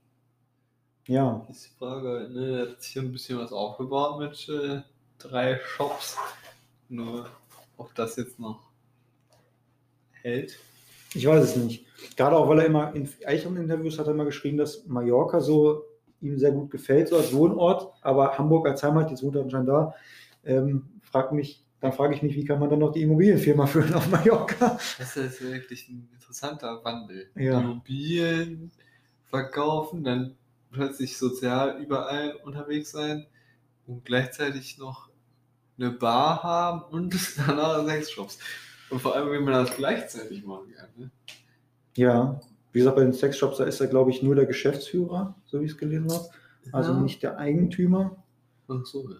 ja, 1.07 1.45
Ist 1.49 1.65
die 1.65 1.77
Frage, 1.77 2.29
ne, 2.31 2.59
er 2.59 2.71
hat 2.71 2.81
sich 2.81 2.93
hier 2.93 3.01
ein 3.01 3.11
bisschen 3.11 3.37
was 3.37 3.51
aufgebaut 3.51 4.19
mit 4.19 4.47
äh, 4.47 4.81
drei 5.17 5.59
Shops. 5.59 6.17
Nur, 6.87 7.27
ob 7.75 7.93
das 7.95 8.15
jetzt 8.15 8.39
noch 8.39 8.61
hält. 10.11 10.57
Ich 11.13 11.25
weiß 11.25 11.43
es 11.43 11.55
nicht. 11.55 11.85
Gerade 12.15 12.35
auch, 12.35 12.49
weil 12.49 12.59
er 12.59 12.65
immer 12.65 12.93
in 12.95 13.09
älteren 13.21 13.57
Interviews 13.57 13.97
hat 13.97 14.07
er 14.07 14.13
immer 14.13 14.25
geschrieben, 14.25 14.57
dass 14.57 14.85
Mallorca 14.85 15.39
so 15.39 15.83
ihm 16.21 16.37
sehr 16.37 16.51
gut 16.51 16.71
gefällt, 16.71 17.09
so 17.09 17.17
als 17.17 17.33
Wohnort, 17.33 17.93
aber 18.01 18.37
Hamburg 18.37 18.67
als 18.67 18.83
Heimat, 18.83 19.09
jetzt 19.11 19.23
wohnt 19.23 19.35
er 19.35 19.43
anscheinend 19.43 19.69
da, 19.69 19.93
ähm, 20.45 20.85
fragt 21.01 21.33
mich, 21.33 21.63
dann 21.79 21.91
frage 21.91 22.15
ich 22.15 22.23
mich, 22.23 22.35
wie 22.35 22.45
kann 22.45 22.59
man 22.59 22.69
dann 22.69 22.79
noch 22.79 22.93
die 22.93 23.01
Immobilienfirma 23.01 23.65
führen 23.67 23.93
auf 23.93 24.09
Mallorca? 24.09 24.77
Das 24.97 25.17
ist 25.17 25.41
wirklich 25.41 25.89
ein 25.89 26.09
interessanter 26.13 26.83
Wandel. 26.83 27.29
Ja. 27.35 27.59
Immobilien 27.59 28.71
verkaufen, 29.25 30.03
dann 30.03 30.35
plötzlich 30.71 31.17
sozial 31.17 31.81
überall 31.81 32.35
unterwegs 32.43 32.91
sein 32.91 33.25
und 33.85 34.05
gleichzeitig 34.05 34.77
noch 34.77 35.09
eine 35.77 35.91
Bar 35.91 36.43
haben 36.43 36.83
und 36.83 37.15
danach 37.47 37.85
Sexshops. 37.85 38.39
Und 38.93 38.99
vor 38.99 39.15
allem, 39.15 39.29
wenn 39.31 39.43
man 39.43 39.53
das 39.65 39.75
gleichzeitig 39.75 40.45
machen 40.45 40.71
kann. 40.75 40.87
Ne? 40.95 41.11
Ja, 41.97 42.39
wie 42.71 42.79
gesagt, 42.79 42.95
bei 42.95 43.03
den 43.03 43.13
Sexshops, 43.13 43.57
da 43.57 43.65
ist 43.65 43.79
er, 43.81 43.87
glaube 43.87 44.11
ich, 44.11 44.23
nur 44.23 44.35
der 44.35 44.45
Geschäftsführer, 44.45 45.35
so 45.45 45.59
wie 45.59 45.65
ich 45.65 45.71
es 45.71 45.77
gelesen 45.77 46.11
habe. 46.11 46.25
Also 46.71 46.93
Ja. 46.93 46.99
nicht 46.99 47.21
der 47.23 47.37
Eigentümer. 47.37 48.15
Ach 48.67 48.85
so, 48.85 49.09
ja. 49.09 49.17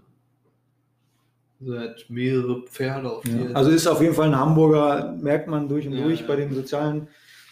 Also 1.60 1.74
er 1.74 1.90
hat 1.92 2.06
mehrere 2.10 2.62
Pferde 2.66 3.12
auf 3.12 3.26
Ja. 3.26 3.52
Also 3.54 3.72
ist 3.72 3.88
auf 3.88 4.02
jeden 4.02 4.14
Fall 4.14 4.28
ein 4.28 4.36
Hamburger, 4.40 5.12
merkt 5.20 5.48
man 5.48 5.68
durch 5.70 5.88
und 5.88 5.94
Ja, 5.94 6.04
durch. 6.04 6.22
ja. 6.22 6.28
Bei 6.28 6.36
den 6.36 6.54
sozialen 6.54 7.08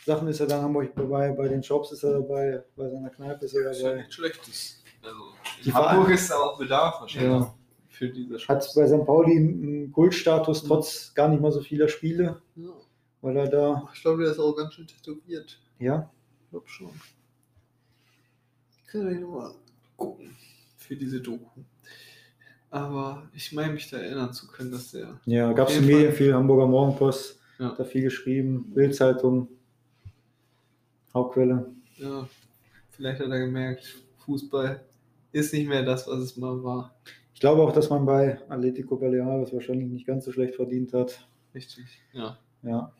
Sachen 0.05 0.28
ist 0.28 0.39
er 0.39 0.47
da 0.47 0.57
in 0.57 0.63
Hamburg 0.63 0.91
dabei, 0.95 1.32
bei 1.32 1.47
den 1.47 1.61
Shops 1.63 1.91
ist 1.91 2.03
er 2.03 2.13
dabei, 2.13 2.63
bei 2.76 2.89
seiner 2.89 3.09
Kneipe 3.09 3.45
ist 3.45 3.53
er 3.53 3.63
Das 3.65 3.78
ist 3.78 3.84
ja 3.84 3.89
dabei. 3.89 4.01
nicht 4.01 4.13
schlechtes. 4.13 4.84
Also, 5.03 5.74
Hamburg 5.74 6.09
ist 6.11 6.30
da 6.30 6.36
auch 6.36 6.57
Bedarf 6.57 7.01
wahrscheinlich 7.01 7.32
Ja. 7.32 7.53
Für 8.02 8.10
diese 8.10 8.34
Hat 8.34 8.41
Shops. 8.64 8.74
bei 8.74 8.88
St. 8.88 9.06
Pauli 9.06 9.38
einen 9.38 9.91
Kultstatus, 9.91 10.64
trotz 10.64 11.14
gar 11.14 11.30
nicht 11.30 11.39
mal 11.39 11.52
so 11.52 11.62
vieler 11.62 11.88
Spiele, 11.88 12.41
Ja. 12.56 12.72
weil 13.22 13.38
er 13.38 13.47
da, 13.47 13.88
Ich 13.93 14.02
glaube, 14.02 14.24
der 14.24 14.32
ist 14.32 14.39
auch 14.39 14.56
ganz 14.56 14.74
schön 14.74 14.88
tätowiert. 14.88 15.60
ja, 15.78 16.10
Ich 16.43 16.49
glaube 16.49 16.68
schon. 16.68 16.89
Ich 18.76 18.88
kann 18.88 19.06
ja 19.14 19.20
nochmal 19.20 19.52
gucken 19.95 20.36
für 20.78 20.95
diese 20.95 21.22
Doku. 21.22 21.62
Aber 22.72 23.30
ich 23.36 23.52
meine 23.52 23.74
mich 23.74 23.88
da 23.91 23.97
erinnern 23.97 24.34
zu 24.34 24.47
können, 24.47 24.72
dass 24.72 24.91
der. 24.91 25.20
ja, 25.26 25.54
gab 25.54 25.70
es 25.70 25.78
in 25.78 25.86
Medien 25.86 26.12
viel, 26.14 26.34
Hamburger 26.34 26.66
Morgenpost, 26.66 27.39
Ja. 27.60 27.66
hat 27.70 27.80
da 27.80 27.84
viel 27.84 28.02
geschrieben, 28.02 28.72
Bildzeitung, 28.74 29.47
Hauptquelle. 31.14 31.70
Ja, 31.97 32.28
vielleicht 32.89 33.20
hat 33.22 33.30
er 33.30 33.39
gemerkt, 33.45 33.95
Fußball 34.26 34.84
ist 35.34 35.54
nicht 35.54 35.68
mehr 35.68 35.84
das, 35.84 36.08
was 36.08 36.18
es 36.20 36.38
mal 36.38 36.64
war. 36.64 36.95
Ich 37.41 37.43
glaube 37.43 37.63
auch, 37.63 37.71
dass 37.71 37.89
man 37.89 38.05
bei 38.05 38.39
Atletico 38.49 38.97
Baleares 38.97 39.51
wahrscheinlich 39.51 39.89
nicht 39.89 40.05
ganz 40.05 40.25
so 40.25 40.31
schlecht 40.31 40.53
verdient 40.53 40.93
hat. 40.93 41.27
Richtig. 41.55 41.99
Ja. 42.13 42.37
Ja. 42.61 42.93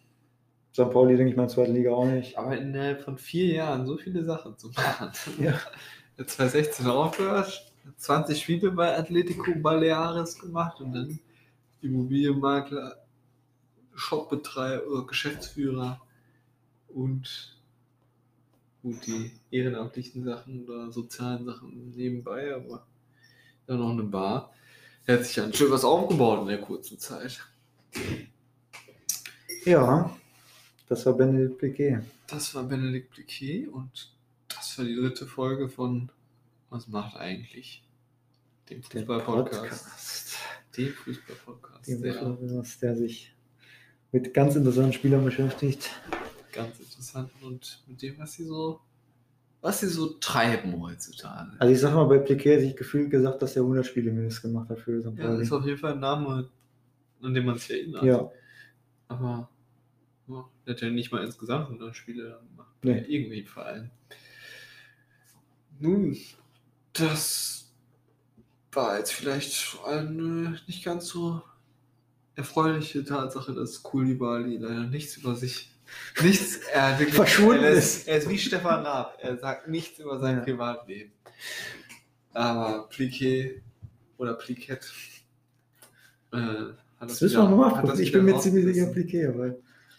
St. 0.74 0.90
Pauli, 0.90 1.16
denke 1.16 1.30
ich 1.30 1.38
mal, 1.38 1.44
in 1.44 1.48
der 1.50 1.56
zweiten 1.56 1.76
Liga 1.76 1.92
auch 1.92 2.08
nicht. 2.08 2.40
Aber 2.40 2.58
innerhalb 2.58 3.04
von 3.04 3.20
vier 3.20 3.54
Jahren 3.54 3.86
so 3.86 3.98
viele 3.98 4.24
Sachen 4.24 4.58
zu 4.58 4.72
machen. 4.72 5.12
Ja. 5.40 5.60
2016 6.26 6.88
aufgehört, 6.88 7.72
20 7.98 8.42
Spiele 8.42 8.72
bei 8.72 8.98
Atletico 8.98 9.54
Baleares 9.54 10.40
gemacht 10.40 10.82
und 10.82 10.94
dann 10.94 11.20
Immobilienmakler, 11.84 12.96
Shopbetreiber, 13.94 15.06
Geschäftsführer 15.06 16.02
und 16.88 17.60
gut, 18.82 19.06
die 19.06 19.34
ehrenamtlichen 19.52 20.24
Sachen 20.24 20.64
oder 20.64 20.92
sozialen 20.92 21.46
Sachen 21.46 21.92
nebenbei, 21.92 22.56
aber 22.56 22.88
dann 23.72 23.80
noch 23.80 23.92
eine 23.92 24.04
Bar. 24.04 24.54
Er 25.06 25.18
hat 25.18 25.26
sich 25.26 25.36
ganz 25.36 25.58
schön 25.58 25.72
was 25.72 25.84
aufgebaut 25.84 26.42
in 26.42 26.48
der 26.48 26.62
kurzen 26.62 27.00
Zeit. 27.00 27.40
Ja, 29.66 30.16
das 30.88 31.06
war 31.06 31.14
Benedikt 31.14 31.58
Piquet. 31.60 32.00
Das 32.28 32.54
war 32.56 32.64
Benedikt 32.64 33.12
Piquet 33.12 33.68
und 33.68 34.14
das 34.50 34.78
war 34.78 34.86
die 34.86 34.96
dritte 34.96 35.26
Folge 35.26 35.70
von 35.70 36.12
Was 36.70 36.88
macht 36.88 37.18
eigentlich? 37.18 37.84
Dem 38.70 38.84
Fußball-Podcast. 38.84 39.84
Podcast. 39.84 40.36
Dem 40.78 40.94
Fußball-Podcast. 40.94 41.88
Dem 41.88 42.02
Der 42.02 42.14
Podcast, 42.14 42.82
der 42.82 42.96
sich 42.96 43.34
mit 44.12 44.34
ganz 44.34 44.56
interessanten 44.56 44.94
Spielern 44.94 45.24
beschäftigt. 45.24 45.90
ganz 46.52 46.80
interessant 46.80 47.32
und 47.42 47.84
mit 47.88 48.02
dem, 48.02 48.18
was 48.18 48.34
sie 48.34 48.46
so, 48.46 48.82
was 49.62 49.80
sie 49.80 49.88
so 49.88 50.14
treiben 50.20 50.82
heutzutage. 50.82 51.52
Also 51.60 51.74
ich 51.74 51.80
sag 51.80 51.94
mal, 51.94 52.06
bei 52.06 52.18
Piquet 52.18 52.56
hätte 52.56 52.66
ich 52.66 52.76
gefühlt 52.76 53.12
gesagt, 53.12 53.42
dass 53.42 53.56
er 53.56 53.62
100 53.62 53.86
Spiele 53.86 54.12
mindestens 54.12 54.42
gemacht 54.42 54.70
hat 54.70 54.80
für 54.80 55.02
St. 55.02 55.18
ja, 55.18 55.32
das 55.32 55.42
ist 55.42 55.52
auf 55.52 55.66
jeden 55.66 55.78
Fall 55.78 55.94
ein 55.94 56.00
Name, 56.00 56.50
an 57.22 57.34
den 57.34 57.46
man 57.46 57.58
sich 57.58 57.72
erinnert. 57.72 58.04
Ja, 58.04 58.32
Aber 59.08 59.50
ja, 60.28 60.46
der 60.66 60.74
hat 60.74 60.82
ja 60.82 60.90
nicht 60.90 61.12
mal 61.12 61.24
insgesamt 61.24 61.68
100 61.68 61.96
Spiele 61.96 62.40
gemacht. 62.50 62.74
Nee. 62.84 63.06
Irgendwie 63.08 63.40
im 63.40 63.46
Verein. 63.46 63.92
Nun, 65.80 66.18
das 66.94 67.72
war 68.72 68.98
jetzt 68.98 69.14
vielleicht 69.14 69.78
eine 69.86 70.60
nicht 70.68 70.84
ganz 70.86 71.08
so 71.08 71.42
erfreuliche 72.36 73.04
Tatsache, 73.04 73.54
dass 73.54 73.84
Koulibaly 73.84 74.58
leider 74.58 74.88
nichts 74.88 75.18
über 75.18 75.36
sich, 75.36 75.71
nichts, 76.22 76.58
er 76.74 76.98
wirklich, 77.00 77.16
Verschwunden 77.16 77.64
er 77.64 77.72
ist. 77.72 78.08
Er 78.08 78.18
ist 78.18 78.30
wie 78.30 78.38
Stefan 78.38 78.86
Raab, 78.86 79.18
er 79.22 79.38
sagt 79.38 79.68
nichts 79.68 80.00
über 80.00 80.20
sein 80.20 80.38
Ja. 80.38 80.44
Privatleben. 80.44 81.12
Aber 82.34 82.88
Pliquet 82.90 83.62
oder 84.18 84.34
Pliquet 84.36 84.80
äh, 86.32 86.38
hat 86.38 86.76
das 87.00 87.10
das 87.14 87.22
müssen 87.22 87.38
wir 87.38 87.50
nochmal 87.50 87.84
das 87.86 88.00
Ich 88.00 88.12
bin 88.12 88.26
mir 88.26 88.40
ziemlich 88.40 88.66
sicher. 88.76 88.88
Piquet, 88.88 89.28
aber 89.28 89.56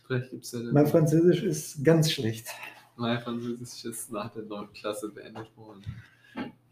Vielleicht 0.06 0.30
gibt 0.30 0.44
es 0.44 0.52
ja 0.52 0.60
mein 0.72 0.86
Französisch 0.86 1.42
ist 1.42 1.84
ganz 1.84 2.10
schlecht. 2.10 2.48
mein 2.96 3.20
Französisch 3.20 3.84
ist 3.84 4.10
nach 4.12 4.30
der 4.32 4.42
9. 4.44 4.72
Klasse 4.72 5.08
beendet 5.10 5.54
worden. 5.56 5.84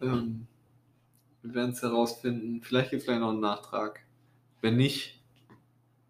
Ähm, 0.01 0.47
wir 1.43 1.55
werden 1.55 1.71
es 1.73 1.83
herausfinden. 1.83 2.61
Vielleicht 2.63 2.91
gibt 2.91 3.01
es 3.01 3.07
gleich 3.07 3.19
noch 3.19 3.31
einen 3.31 3.41
Nachtrag. 3.41 4.01
Wenn 4.61 4.77
nicht, 4.77 5.21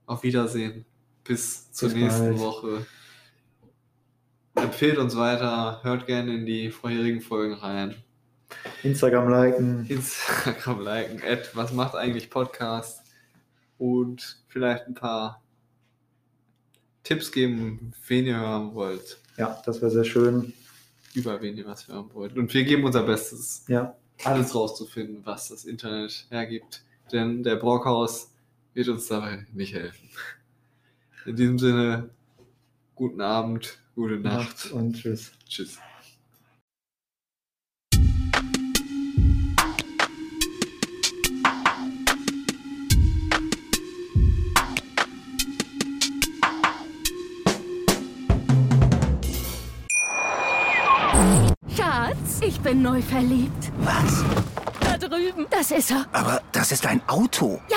auf 0.06 0.22
Wiedersehen. 0.24 0.84
Bis 1.24 1.70
zur 1.72 1.90
Bis 1.90 1.98
nächsten 1.98 2.24
bald. 2.30 2.38
Woche. 2.38 2.86
Empfehlt 4.62 4.98
uns 4.98 5.16
weiter. 5.16 5.80
Hört 5.82 6.06
gerne 6.06 6.34
in 6.34 6.46
die 6.46 6.70
vorherigen 6.70 7.20
Folgen 7.20 7.54
rein. 7.54 7.94
Instagram 8.82 9.28
liken. 9.30 9.86
Instagram 9.88 10.80
liken. 10.80 11.22
Ed, 11.22 11.50
was 11.54 11.72
macht 11.72 11.94
eigentlich 11.94 12.30
Podcast? 12.30 13.02
Und 13.78 14.38
vielleicht 14.48 14.86
ein 14.86 14.94
paar 14.94 15.42
Tipps 17.02 17.32
geben, 17.32 17.92
wen 18.06 18.26
ihr 18.26 18.38
hören 18.38 18.74
wollt. 18.74 19.18
Ja, 19.36 19.60
das 19.64 19.80
wäre 19.80 19.90
sehr 19.90 20.04
schön. 20.04 20.52
über 21.14 21.40
wen 21.40 21.56
ihr 21.56 21.66
was 21.66 21.88
hören 21.88 22.10
wollt. 22.12 22.36
Und 22.36 22.52
wir 22.52 22.64
geben 22.64 22.84
unser 22.84 23.02
Bestes, 23.02 23.64
Ja, 23.68 23.96
alles 24.24 24.54
rauszufinden, 24.54 25.22
was 25.24 25.48
das 25.48 25.64
Internet 25.64 26.26
hergibt. 26.30 26.84
Denn 27.10 27.42
der 27.42 27.56
Brockhaus 27.56 28.32
wird 28.74 28.88
uns 28.88 29.08
dabei 29.08 29.46
nicht 29.52 29.74
helfen. 29.74 30.08
In 31.26 31.36
diesem 31.36 31.58
Sinne, 31.58 32.10
guten 32.94 33.20
Abend, 33.20 33.79
gute 33.94 34.18
Nacht. 34.18 34.64
Nacht 34.64 34.72
und 34.72 34.94
tschüss. 34.94 35.32
Tschüss. 35.48 35.78
Schatz, 51.76 52.40
ich 52.42 52.60
bin 52.60 52.82
neu 52.82 53.02
verliebt. 53.02 53.72
Was? 53.80 54.24
Da 54.80 54.96
drüben. 54.98 55.46
Das 55.50 55.70
ist 55.70 55.90
er. 55.90 56.06
Aber 56.12 56.42
das 56.52 56.72
ist 56.72 56.86
ein 56.86 57.00
Auto. 57.08 57.60
Ja, 57.70 57.76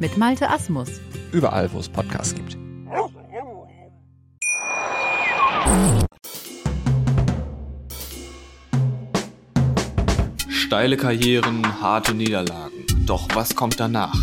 Mit 0.00 0.16
Malte 0.18 0.50
Asmus. 0.50 0.88
Überall, 1.32 1.72
wo 1.72 1.78
es 1.78 1.88
Podcasts 1.88 2.34
gibt. 2.34 2.56
Steile 10.48 10.96
Karrieren, 10.96 11.80
harte 11.80 12.14
Niederlagen. 12.14 12.84
Doch 13.06 13.28
was 13.34 13.54
kommt 13.54 13.78
danach? 13.78 14.18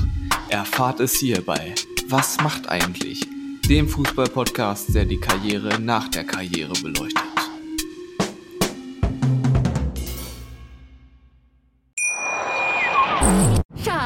Erfahrt 0.50 1.00
es 1.00 1.16
hierbei. 1.16 1.74
Was 2.10 2.38
macht 2.44 2.68
eigentlich? 2.70 3.22
Dem 3.70 3.88
Fußball-Podcast, 3.88 4.94
der 4.94 5.06
die 5.06 5.20
Karriere 5.20 5.80
nach 5.80 6.10
der 6.10 6.26
Karriere 6.26 6.74
beleuchtet. 6.82 7.31